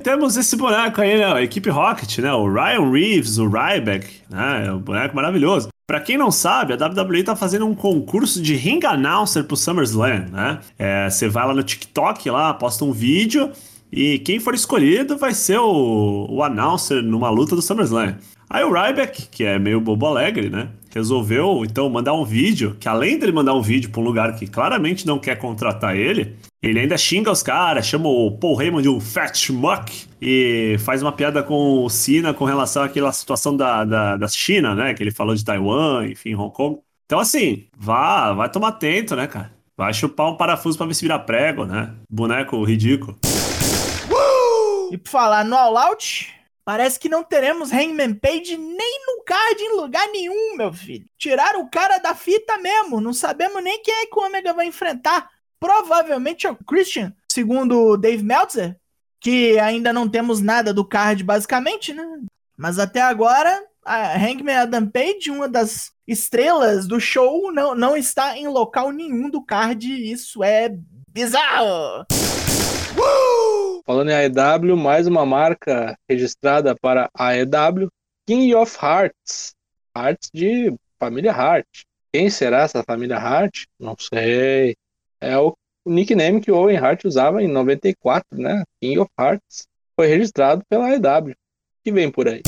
temos 0.04 0.38
esse 0.38 0.56
boneco 0.56 1.02
aí, 1.02 1.18
né? 1.18 1.26
A 1.26 1.42
equipe 1.42 1.70
Rocket, 1.70 2.20
né? 2.20 2.34
O 2.34 2.52
Ryan 2.52 2.92
Reeves, 2.92 3.38
o 3.38 3.48
Ryback, 3.48 4.22
né? 4.30 4.68
É 4.68 4.72
um 4.72 4.80
boneco 4.80 5.16
maravilhoso. 5.16 5.70
Pra 5.90 6.00
quem 6.00 6.20
não 6.20 6.30
sabe, 6.30 6.72
a 6.72 6.76
WWE 6.76 7.24
tá 7.24 7.36
fazendo 7.36 7.66
um 7.66 7.74
concurso 7.74 8.40
de 8.44 8.54
ring 8.56 8.80
announcer 8.86 9.44
pro 9.44 9.58
SummerSlam, 9.58 10.28
né? 10.32 10.60
É, 10.78 11.10
você 11.10 11.28
vai 11.28 11.48
lá 11.48 11.52
no 11.52 11.64
TikTok, 11.64 12.30
lá, 12.30 12.54
posta 12.54 12.86
um 12.86 12.92
vídeo 12.92 13.52
e 13.92 14.20
quem 14.20 14.40
for 14.40 14.54
escolhido 14.54 15.18
vai 15.18 15.34
ser 15.34 15.58
o, 15.58 16.28
o 16.30 16.44
announcer 16.44 17.02
numa 17.02 17.32
luta 17.32 17.56
do 17.56 17.62
SummerSlam. 17.64 18.18
Aí 18.48 18.64
o 18.64 18.72
Ryback, 18.72 19.30
que 19.32 19.44
é 19.44 19.58
meio 19.58 19.82
bobo 19.82 20.06
alegre, 20.06 20.48
né? 20.48 20.68
Resolveu 20.94 21.64
então 21.66 21.90
mandar 21.90 22.14
um 22.14 22.24
vídeo, 22.24 22.78
que 22.80 22.88
além 22.88 23.18
dele 23.18 23.32
mandar 23.32 23.56
um 23.56 23.62
vídeo 23.64 23.90
pra 23.90 24.00
um 24.00 24.04
lugar 24.04 24.36
que 24.36 24.46
claramente 24.46 25.08
não 25.08 25.18
quer 25.18 25.38
contratar 25.40 25.96
ele, 25.96 26.36
ele 26.62 26.80
ainda 26.80 26.98
xinga 26.98 27.32
os 27.32 27.42
caras, 27.42 27.86
chama 27.86 28.10
o 28.10 28.38
Paul 28.38 28.62
Heyman 28.62 28.82
de 28.82 28.90
um 28.90 29.00
fat 29.00 29.38
schmuck 29.38 30.08
e 30.22 30.76
faz 30.80 31.02
uma 31.02 31.12
piada 31.12 31.42
com 31.42 31.86
o 31.86 31.90
Cena 31.90 32.34
com 32.34 32.44
relação 32.44 32.84
àquela 32.84 33.14
situação 33.14 33.56
da, 33.56 33.86
da, 33.86 34.18
da 34.18 34.28
China, 34.28 34.76
né? 34.76 34.94
Que 34.94 35.02
ele 35.02 35.12
falou 35.12 35.34
de 35.34 35.46
Taiwan, 35.46 36.06
enfim, 36.08 36.36
Hong 36.36 36.54
Kong. 36.54 36.80
Então, 37.06 37.20
assim, 37.20 37.68
vá, 37.78 38.34
vai 38.34 38.52
tomar 38.52 38.70
atento, 38.70 39.16
né, 39.16 39.26
cara? 39.26 39.54
Vai 39.78 39.94
chupar 39.94 40.30
um 40.30 40.36
parafuso 40.36 40.78
pra 40.78 40.86
ver 40.86 40.94
se 40.94 41.02
virar 41.02 41.20
prego, 41.20 41.66
né? 41.66 41.96
Boneco 42.10 42.62
ridículo. 42.66 43.18
E 44.92 44.98
por 44.98 45.10
falar 45.10 45.46
no 45.46 45.56
All 45.56 45.78
Out, 45.78 46.34
parece 46.66 47.00
que 47.00 47.08
não 47.08 47.24
teremos 47.24 47.72
Hangman 47.72 48.16
Page 48.16 48.58
nem 48.58 49.00
no 49.08 49.24
card 49.24 49.62
em 49.62 49.78
lugar 49.78 50.08
nenhum, 50.10 50.58
meu 50.58 50.74
filho. 50.74 51.06
Tiraram 51.18 51.62
o 51.62 51.70
cara 51.70 52.00
da 52.00 52.14
fita 52.14 52.58
mesmo, 52.58 53.00
não 53.00 53.14
sabemos 53.14 53.64
nem 53.64 53.82
quem 53.82 53.94
é 53.94 54.06
que 54.08 54.20
o 54.20 54.26
Omega 54.26 54.54
vai 54.54 54.68
enfrentar. 54.68 55.30
Provavelmente 55.60 56.48
é 56.48 56.52
o 56.52 56.56
Christian, 56.56 57.14
segundo 57.30 57.78
o 57.78 57.98
Dave 57.98 58.24
Meltzer, 58.24 58.78
que 59.20 59.60
ainda 59.60 59.92
não 59.92 60.08
temos 60.08 60.40
nada 60.40 60.74
do 60.74 60.86
card, 60.86 61.24
basicamente, 61.24 61.94
né? 61.94 62.04
Mas 62.56 62.80
até 62.80 63.02
agora, 63.02 63.62
a 63.84 64.16
Hangman 64.16 64.56
Adam 64.56 64.88
Page, 64.88 65.30
uma 65.30 65.50
das 65.50 65.92
estrelas 66.08 66.88
do 66.88 67.00
show, 67.00 67.52
não, 67.52 67.76
não 67.76 67.98
está 67.98 68.38
em 68.38 68.48
local 68.48 68.92
nenhum 68.92 69.30
do 69.30 69.44
card. 69.44 69.88
Isso 69.88 70.44
é 70.44 70.74
bizarro! 71.10 72.06
Falando 73.86 74.10
em 74.10 74.14
AEW, 74.14 74.78
mais 74.78 75.08
uma 75.08 75.26
marca 75.26 75.98
registrada 76.08 76.76
para 76.76 77.10
a 77.14 77.30
AEW, 77.30 77.90
King 78.26 78.54
of 78.56 78.78
Hearts. 78.82 79.56
Hearts 79.96 80.30
de 80.34 80.74
família 81.00 81.32
Hart. 81.32 81.66
Quem 82.14 82.30
será 82.30 82.62
essa 82.62 82.84
família 82.84 83.18
Hart? 83.18 83.66
Não 83.80 83.96
sei. 83.98 84.76
É 85.22 85.38
o 85.38 85.54
nickname 85.86 86.42
que 86.42 86.52
Owen 86.52 86.78
Hart 86.78 87.06
usava 87.06 87.44
em 87.44 87.48
94, 87.48 88.26
né? 88.34 88.64
King 88.82 89.00
of 89.00 89.12
Hearts. 89.20 89.68
Foi 89.96 90.08
registrado 90.08 90.62
pela 90.70 90.88
AEW. 90.88 91.36
Que 91.84 91.92
vem 91.92 92.10
por 92.10 92.28
aí. 92.28 92.42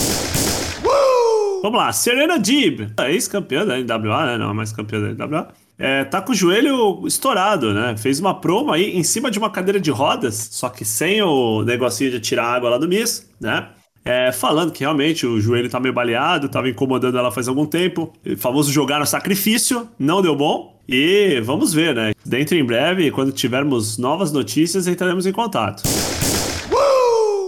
Vamos 1.61 1.77
lá, 1.77 1.93
Serena 1.93 2.39
Deeb, 2.39 2.91
ex-campeã 3.07 3.65
da 3.65 3.77
NWA, 3.77 4.25
né? 4.25 4.37
Não 4.37 4.49
é 4.49 4.53
mais 4.53 4.71
campeã 4.71 4.99
da 4.99 5.27
NWA. 5.27 5.49
É, 5.77 6.03
tá 6.03 6.21
com 6.21 6.31
o 6.31 6.35
joelho 6.35 7.05
estourado, 7.05 7.73
né? 7.73 7.95
Fez 7.97 8.19
uma 8.19 8.39
promo 8.39 8.71
aí 8.71 8.97
em 8.97 9.03
cima 9.03 9.29
de 9.29 9.37
uma 9.37 9.49
cadeira 9.49 9.79
de 9.79 9.91
rodas, 9.91 10.49
só 10.51 10.69
que 10.69 10.83
sem 10.83 11.21
o 11.21 11.63
negocinho 11.63 12.09
de 12.11 12.19
tirar 12.19 12.45
água 12.45 12.71
lá 12.71 12.77
do 12.77 12.87
Miss, 12.87 13.29
né? 13.39 13.69
É, 14.03 14.31
falando 14.31 14.71
que 14.71 14.79
realmente 14.79 15.27
o 15.27 15.39
joelho 15.39 15.69
tá 15.69 15.79
meio 15.79 15.93
baleado, 15.93 16.49
tava 16.49 16.67
incomodando 16.67 17.17
ela 17.17 17.31
faz 17.31 17.47
algum 17.47 17.65
tempo. 17.65 18.11
O 18.25 18.37
famoso 18.37 18.71
jogar 18.71 18.99
no 18.99 19.05
sacrifício, 19.05 19.87
não 19.99 20.21
deu 20.21 20.35
bom. 20.35 20.70
E 20.87 21.39
vamos 21.41 21.73
ver, 21.73 21.95
né? 21.95 22.11
Dentro 22.25 22.55
em 22.55 22.65
breve, 22.65 23.11
quando 23.11 23.31
tivermos 23.31 23.97
novas 23.97 24.31
notícias, 24.31 24.87
entraremos 24.87 25.25
em 25.25 25.31
contato. 25.31 25.83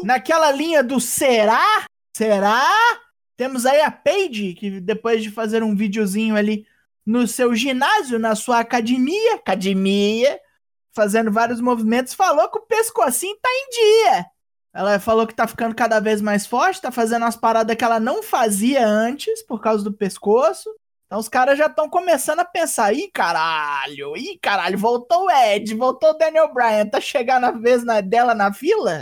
Naquela 0.04 0.52
linha 0.52 0.84
do 0.84 1.00
será? 1.00 1.86
Será? 2.16 2.64
Temos 3.36 3.66
aí 3.66 3.82
a 3.82 3.90
Paige, 3.90 4.54
que 4.54 4.80
depois 4.80 5.24
de 5.24 5.32
fazer 5.32 5.64
um 5.64 5.76
videozinho 5.76 6.36
ali 6.36 6.66
no 7.06 7.28
seu 7.28 7.56
ginásio, 7.56 8.20
na 8.20 8.36
sua 8.36 8.60
academia, 8.60 9.36
academia, 9.36 10.40
fazendo 10.94 11.32
vários 11.32 11.60
movimentos, 11.60 12.14
falou 12.14 12.50
que 12.50 12.60
o 12.60 12.66
pescocinho 12.66 13.36
tá 13.42 13.50
em 13.50 13.70
dia. 13.70 14.26
Ela 14.74 15.00
falou 15.00 15.28
que 15.28 15.36
tá 15.36 15.48
ficando 15.48 15.76
cada 15.76 16.00
vez 16.00 16.22
mais 16.22 16.48
forte, 16.48 16.82
tá 16.82 16.92
fazendo 16.92 17.24
umas 17.24 17.36
paradas 17.36 17.76
que 17.76 17.84
ela 17.84 18.00
não 18.00 18.24
fazia 18.24 18.88
antes 18.88 19.44
por 19.44 19.62
causa 19.62 19.84
do 19.84 19.94
pescoço. 19.94 20.70
Então 21.14 21.20
os 21.20 21.30
caras 21.30 21.60
já 21.60 21.68
estão 21.68 21.88
começando 21.88 22.40
a 22.40 22.46
pensar: 22.46 22.92
ih, 22.92 23.08
caralho, 23.14 24.18
ih, 24.18 24.36
caralho, 24.42 24.80
voltou 24.80 25.26
o 25.26 25.30
Ed, 25.30 25.76
voltou 25.76 26.10
o 26.10 26.18
Daniel 26.18 26.52
Bryan, 26.52 26.88
tá 26.88 27.00
chegando 27.00 27.44
a 27.44 27.52
vez 27.52 27.86
na, 27.86 28.02
dela 28.02 28.34
na 28.34 28.52
fila? 28.52 29.02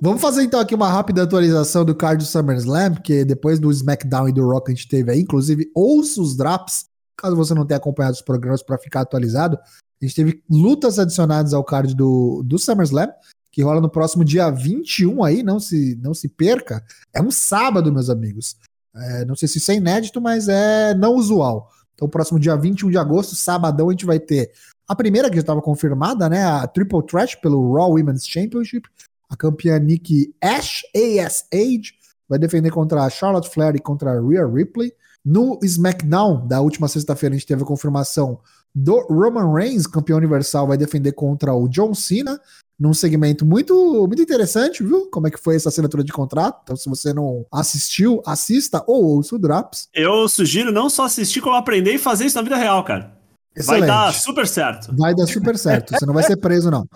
Vamos 0.00 0.22
fazer 0.22 0.44
então 0.44 0.60
aqui 0.60 0.76
uma 0.76 0.88
rápida 0.88 1.24
atualização 1.24 1.84
do 1.84 1.92
card 1.92 2.22
do 2.22 2.28
SummerSlam, 2.28 2.94
porque 2.94 3.24
depois 3.24 3.58
do 3.58 3.68
SmackDown 3.72 4.28
e 4.28 4.32
do 4.32 4.46
Rock 4.46 4.70
a 4.70 4.74
gente 4.76 4.86
teve 4.86 5.10
aí, 5.10 5.18
inclusive 5.22 5.68
ouça 5.74 6.22
os 6.22 6.36
drops, 6.36 6.86
caso 7.16 7.34
você 7.34 7.52
não 7.52 7.66
tenha 7.66 7.78
acompanhado 7.78 8.14
os 8.14 8.22
programas 8.22 8.62
para 8.62 8.78
ficar 8.78 9.00
atualizado. 9.00 9.58
A 10.00 10.04
gente 10.04 10.14
teve 10.14 10.40
lutas 10.48 11.00
adicionadas 11.00 11.52
ao 11.52 11.64
card 11.64 11.96
do, 11.96 12.44
do 12.46 12.60
SummerSlam 12.60 13.10
que 13.50 13.62
rola 13.64 13.80
no 13.80 13.90
próximo 13.90 14.24
dia 14.24 14.50
21 14.50 15.24
aí, 15.24 15.42
não 15.42 15.58
se, 15.58 15.98
não 16.00 16.14
se 16.14 16.28
perca. 16.28 16.80
É 17.12 17.20
um 17.20 17.30
sábado, 17.32 17.92
meus 17.92 18.08
amigos. 18.08 18.56
É, 18.98 19.24
não 19.24 19.36
sei 19.36 19.48
se 19.48 19.58
isso 19.58 19.70
é 19.70 19.76
inédito, 19.76 20.20
mas 20.20 20.48
é 20.48 20.94
não 20.94 21.14
usual. 21.14 21.70
Então, 21.94 22.08
próximo 22.08 22.38
dia 22.38 22.56
21 22.56 22.90
de 22.90 22.98
agosto, 22.98 23.34
sabadão, 23.34 23.88
a 23.88 23.92
gente 23.92 24.06
vai 24.06 24.20
ter 24.20 24.52
a 24.86 24.94
primeira 24.94 25.28
que 25.28 25.36
já 25.36 25.40
estava 25.40 25.60
confirmada, 25.60 26.28
né? 26.28 26.44
A 26.44 26.66
Triple 26.66 27.04
Threat 27.06 27.40
pelo 27.40 27.74
Raw 27.74 27.92
Women's 27.92 28.26
Championship. 28.26 28.88
A 29.28 29.36
campeã 29.36 29.78
Nikki 29.78 30.34
Ash, 30.40 30.82
AS 30.94 31.44
Age, 31.52 31.92
vai 32.26 32.38
defender 32.38 32.70
contra 32.70 33.02
a 33.02 33.10
Charlotte 33.10 33.50
Flair 33.50 33.76
e 33.76 33.80
contra 33.80 34.12
a 34.12 34.20
Rhea 34.20 34.46
Ripley. 34.46 34.92
No 35.24 35.58
SmackDown 35.62 36.46
da 36.46 36.60
última 36.60 36.88
sexta-feira, 36.88 37.34
a 37.34 37.38
gente 37.38 37.46
teve 37.46 37.62
a 37.62 37.66
confirmação 37.66 38.40
do 38.74 39.00
Roman 39.08 39.52
Reigns, 39.52 39.86
campeão 39.86 40.16
universal, 40.16 40.66
vai 40.66 40.78
defender 40.78 41.12
contra 41.12 41.52
o 41.52 41.68
John 41.68 41.92
Cena 41.94 42.40
num 42.78 42.94
segmento 42.94 43.44
muito, 43.44 44.06
muito 44.06 44.22
interessante, 44.22 44.84
viu? 44.84 45.08
Como 45.10 45.26
é 45.26 45.30
que 45.30 45.40
foi 45.40 45.56
essa 45.56 45.68
assinatura 45.68 46.04
de 46.04 46.12
contrato. 46.12 46.60
Então, 46.62 46.76
se 46.76 46.88
você 46.88 47.12
não 47.12 47.44
assistiu, 47.52 48.22
assista 48.24 48.82
ou 48.86 49.04
ouça 49.04 49.34
o 49.34 49.38
Drops. 49.38 49.88
Eu 49.92 50.28
sugiro 50.28 50.70
não 50.70 50.88
só 50.88 51.04
assistir, 51.04 51.40
como 51.40 51.56
aprender 51.56 51.94
e 51.94 51.98
fazer 51.98 52.26
isso 52.26 52.36
na 52.36 52.42
vida 52.42 52.56
real, 52.56 52.84
cara. 52.84 53.18
Excelente. 53.56 53.80
Vai 53.80 53.88
dar 53.88 54.14
super 54.14 54.46
certo. 54.46 54.96
Vai 54.96 55.14
dar 55.14 55.26
super 55.26 55.58
certo. 55.58 55.92
Você 55.92 56.06
não 56.06 56.14
vai 56.14 56.22
ser 56.22 56.36
preso, 56.36 56.70
não. 56.70 56.86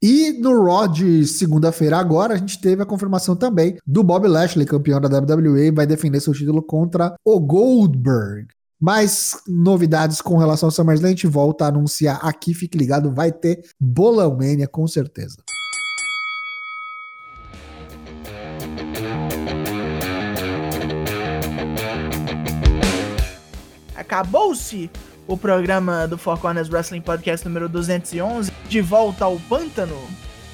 E 0.00 0.38
no 0.38 0.64
Raw 0.64 0.86
de 0.86 1.26
segunda-feira 1.26 1.96
agora, 1.96 2.34
a 2.34 2.36
gente 2.36 2.60
teve 2.60 2.82
a 2.82 2.86
confirmação 2.86 3.34
também 3.34 3.78
do 3.86 4.04
Bob 4.04 4.28
Lashley, 4.28 4.66
campeão 4.66 5.00
da 5.00 5.08
WWE, 5.08 5.72
vai 5.72 5.86
defender 5.86 6.20
seu 6.20 6.32
título 6.32 6.62
contra 6.62 7.14
o 7.24 7.40
Goldberg. 7.40 8.48
Mais 8.84 9.40
novidades 9.48 10.20
com 10.20 10.36
relação 10.36 10.66
ao 10.66 10.70
SummerSlam, 10.70 11.06
a 11.06 11.10
gente 11.12 11.26
volta 11.26 11.64
a 11.64 11.68
anunciar 11.68 12.20
aqui, 12.22 12.52
fique 12.52 12.76
ligado, 12.76 13.10
vai 13.10 13.32
ter 13.32 13.64
Bolão 13.80 14.36
Mania 14.36 14.68
com 14.68 14.86
certeza. 14.86 15.38
Acabou-se 23.96 24.90
o 25.26 25.34
programa 25.34 26.06
do 26.06 26.18
Four 26.18 26.38
Corners 26.38 26.68
Wrestling 26.68 27.00
Podcast 27.00 27.48
número 27.48 27.70
211, 27.70 28.52
de 28.68 28.82
volta 28.82 29.24
ao 29.24 29.40
pântano. 29.48 29.96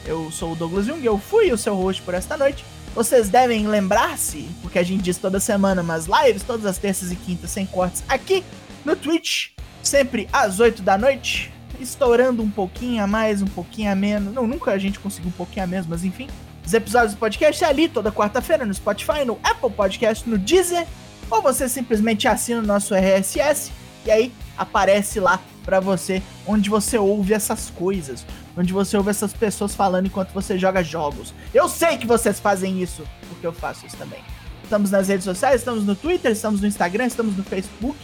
Eu 0.06 0.30
sou 0.30 0.52
o 0.52 0.54
Douglas 0.54 0.86
Jung, 0.86 1.04
eu 1.04 1.18
fui 1.18 1.50
o 1.50 1.58
seu 1.58 1.74
host 1.74 2.00
por 2.02 2.14
esta 2.14 2.36
noite. 2.36 2.64
Vocês 2.94 3.28
devem 3.28 3.68
lembrar-se, 3.68 4.48
porque 4.62 4.78
a 4.78 4.82
gente 4.82 5.02
diz 5.02 5.16
toda 5.16 5.38
semana, 5.38 5.82
mas 5.82 6.06
lives 6.06 6.42
todas 6.42 6.66
as 6.66 6.76
terças 6.76 7.12
e 7.12 7.16
quintas 7.16 7.50
sem 7.50 7.64
cortes 7.64 8.02
aqui 8.08 8.44
no 8.84 8.96
Twitch, 8.96 9.50
sempre 9.82 10.28
às 10.32 10.58
8 10.58 10.82
da 10.82 10.98
noite, 10.98 11.52
estourando 11.78 12.42
um 12.42 12.50
pouquinho 12.50 13.02
a 13.02 13.06
mais, 13.06 13.42
um 13.42 13.46
pouquinho 13.46 13.92
a 13.92 13.94
menos. 13.94 14.34
Não, 14.34 14.46
nunca 14.46 14.72
a 14.72 14.78
gente 14.78 14.98
conseguiu 14.98 15.28
um 15.28 15.32
pouquinho 15.32 15.64
a 15.64 15.66
menos, 15.66 15.86
mas 15.86 16.04
enfim. 16.04 16.28
Os 16.66 16.74
episódios 16.74 17.14
do 17.14 17.18
podcast 17.18 17.62
é 17.62 17.66
ali 17.66 17.88
toda 17.88 18.10
quarta-feira 18.10 18.66
no 18.66 18.74
Spotify, 18.74 19.24
no 19.24 19.38
Apple 19.42 19.70
Podcast, 19.70 20.28
no 20.28 20.36
Deezer, 20.36 20.86
ou 21.30 21.40
você 21.40 21.68
simplesmente 21.68 22.26
assina 22.26 22.60
o 22.60 22.66
nosso 22.66 22.94
RSS 22.94 23.70
e 24.04 24.10
aí 24.10 24.32
aparece 24.58 25.20
lá 25.20 25.40
para 25.64 25.78
você 25.78 26.22
onde 26.46 26.68
você 26.68 26.98
ouve 26.98 27.32
essas 27.32 27.70
coisas 27.70 28.26
onde 28.56 28.72
você 28.72 28.96
ouve 28.96 29.10
essas 29.10 29.32
pessoas 29.32 29.74
falando 29.74 30.06
enquanto 30.06 30.32
você 30.32 30.58
joga 30.58 30.82
jogos. 30.82 31.32
Eu 31.54 31.68
sei 31.68 31.96
que 31.96 32.06
vocês 32.06 32.40
fazem 32.40 32.82
isso, 32.82 33.02
porque 33.28 33.46
eu 33.46 33.52
faço 33.52 33.86
isso 33.86 33.96
também. 33.96 34.20
Estamos 34.62 34.90
nas 34.90 35.08
redes 35.08 35.24
sociais, 35.24 35.60
estamos 35.60 35.84
no 35.84 35.94
Twitter, 35.94 36.30
estamos 36.32 36.60
no 36.60 36.66
Instagram, 36.66 37.06
estamos 37.06 37.36
no 37.36 37.42
Facebook. 37.42 37.98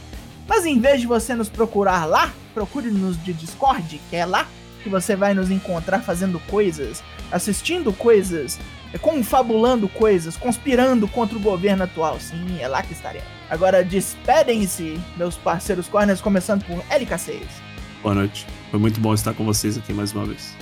Mas 0.48 0.64
em 0.64 0.80
vez 0.80 1.00
de 1.00 1.06
você 1.06 1.34
nos 1.34 1.48
procurar 1.48 2.04
lá, 2.04 2.32
procure-nos 2.54 3.22
de 3.22 3.32
Discord, 3.32 4.00
que 4.10 4.16
é 4.16 4.24
lá 4.24 4.46
que 4.82 4.88
você 4.88 5.16
vai 5.16 5.34
nos 5.34 5.50
encontrar 5.50 6.00
fazendo 6.00 6.38
coisas, 6.48 7.02
assistindo 7.32 7.92
coisas, 7.92 8.58
confabulando 9.00 9.88
coisas, 9.88 10.36
conspirando 10.36 11.08
contra 11.08 11.36
o 11.36 11.40
governo 11.40 11.82
atual. 11.82 12.18
Sim, 12.20 12.60
é 12.60 12.68
lá 12.68 12.82
que 12.82 12.92
estaremos. 12.92 13.28
Agora 13.50 13.84
despedem-se, 13.84 15.00
meus 15.16 15.36
parceiros 15.36 15.88
corners, 15.88 16.20
começando 16.20 16.64
por 16.64 16.78
LK6. 16.84 17.42
Boa 18.06 18.14
noite. 18.14 18.46
Foi 18.70 18.78
muito 18.78 19.00
bom 19.00 19.12
estar 19.12 19.34
com 19.34 19.44
vocês 19.44 19.76
aqui 19.76 19.92
mais 19.92 20.12
uma 20.12 20.24
vez. 20.24 20.54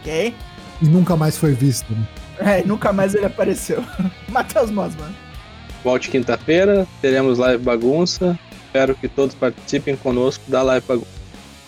Ok. 0.00 0.34
E 0.80 0.86
nunca 0.86 1.14
mais 1.14 1.36
foi 1.36 1.52
visto, 1.52 1.92
né? 1.92 2.08
É, 2.38 2.64
nunca 2.64 2.90
mais 2.90 3.14
ele 3.14 3.26
apareceu. 3.26 3.84
Matheus 4.30 4.70
Mosman. 4.70 5.14
Volte 5.84 6.08
quinta-feira, 6.08 6.86
teremos 7.02 7.36
live 7.36 7.62
bagunça. 7.62 8.38
Espero 8.64 8.94
que 8.94 9.08
todos 9.08 9.34
participem 9.34 9.94
conosco 9.94 10.42
da 10.48 10.62
live 10.62 10.86
bagunça. 10.86 11.10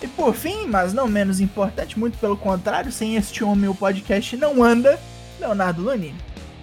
E 0.00 0.06
por 0.06 0.32
fim, 0.32 0.66
mas 0.66 0.94
não 0.94 1.06
menos 1.06 1.42
importante, 1.42 1.98
muito 1.98 2.16
pelo 2.16 2.38
contrário, 2.38 2.90
sem 2.90 3.16
este 3.16 3.44
homem 3.44 3.68
o 3.68 3.74
podcast 3.74 4.34
não 4.38 4.64
anda, 4.64 4.98
Leonardo 5.38 5.82
Luni. 5.82 6.14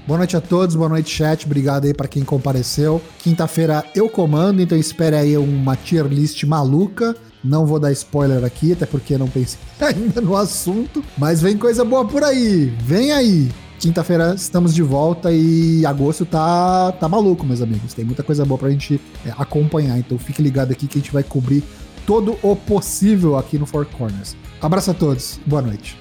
Boa 0.07 0.17
noite 0.17 0.35
a 0.35 0.41
todos, 0.41 0.75
boa 0.75 0.89
noite 0.89 1.11
chat, 1.11 1.45
obrigado 1.45 1.85
aí 1.85 1.93
para 1.93 2.07
quem 2.07 2.23
compareceu. 2.23 2.99
Quinta-feira 3.19 3.85
eu 3.93 4.09
comando, 4.09 4.59
então 4.59 4.75
espere 4.75 5.15
aí 5.15 5.37
uma 5.37 5.75
tier 5.75 6.07
list 6.07 6.43
maluca. 6.45 7.15
Não 7.43 7.65
vou 7.65 7.79
dar 7.79 7.91
spoiler 7.91 8.43
aqui, 8.43 8.73
até 8.73 8.85
porque 8.85 9.17
não 9.17 9.27
pensei 9.27 9.59
ainda 9.79 10.21
no 10.21 10.35
assunto. 10.35 11.03
Mas 11.17 11.41
vem 11.41 11.57
coisa 11.57 11.85
boa 11.85 12.05
por 12.05 12.23
aí. 12.23 12.65
Vem 12.81 13.11
aí. 13.11 13.49
Quinta-feira 13.79 14.33
estamos 14.35 14.75
de 14.75 14.83
volta 14.83 15.31
e 15.31 15.85
agosto 15.85 16.25
tá, 16.25 16.91
tá 16.91 17.07
maluco, 17.07 17.45
meus 17.45 17.61
amigos. 17.61 17.93
Tem 17.93 18.03
muita 18.03 18.23
coisa 18.23 18.43
boa 18.43 18.57
pra 18.57 18.69
gente 18.69 18.99
é, 19.25 19.29
acompanhar. 19.37 19.97
Então 19.97 20.17
fique 20.17 20.41
ligado 20.41 20.71
aqui 20.71 20.85
que 20.85 20.97
a 20.97 21.01
gente 21.01 21.13
vai 21.13 21.23
cobrir 21.23 21.63
todo 22.05 22.37
o 22.43 22.55
possível 22.57 23.37
aqui 23.37 23.57
no 23.57 23.65
Four 23.65 23.85
Corners. 23.85 24.35
Abraço 24.61 24.91
a 24.91 24.93
todos. 24.93 25.39
Boa 25.45 25.61
noite. 25.61 25.97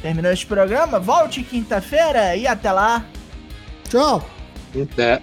Terminou 0.00 0.32
este 0.32 0.46
programa. 0.46 0.98
Volte 0.98 1.42
quinta-feira 1.42 2.34
e 2.36 2.46
até 2.46 2.72
lá. 2.72 3.04
Tchau. 3.88 4.26
Até. 4.74 5.20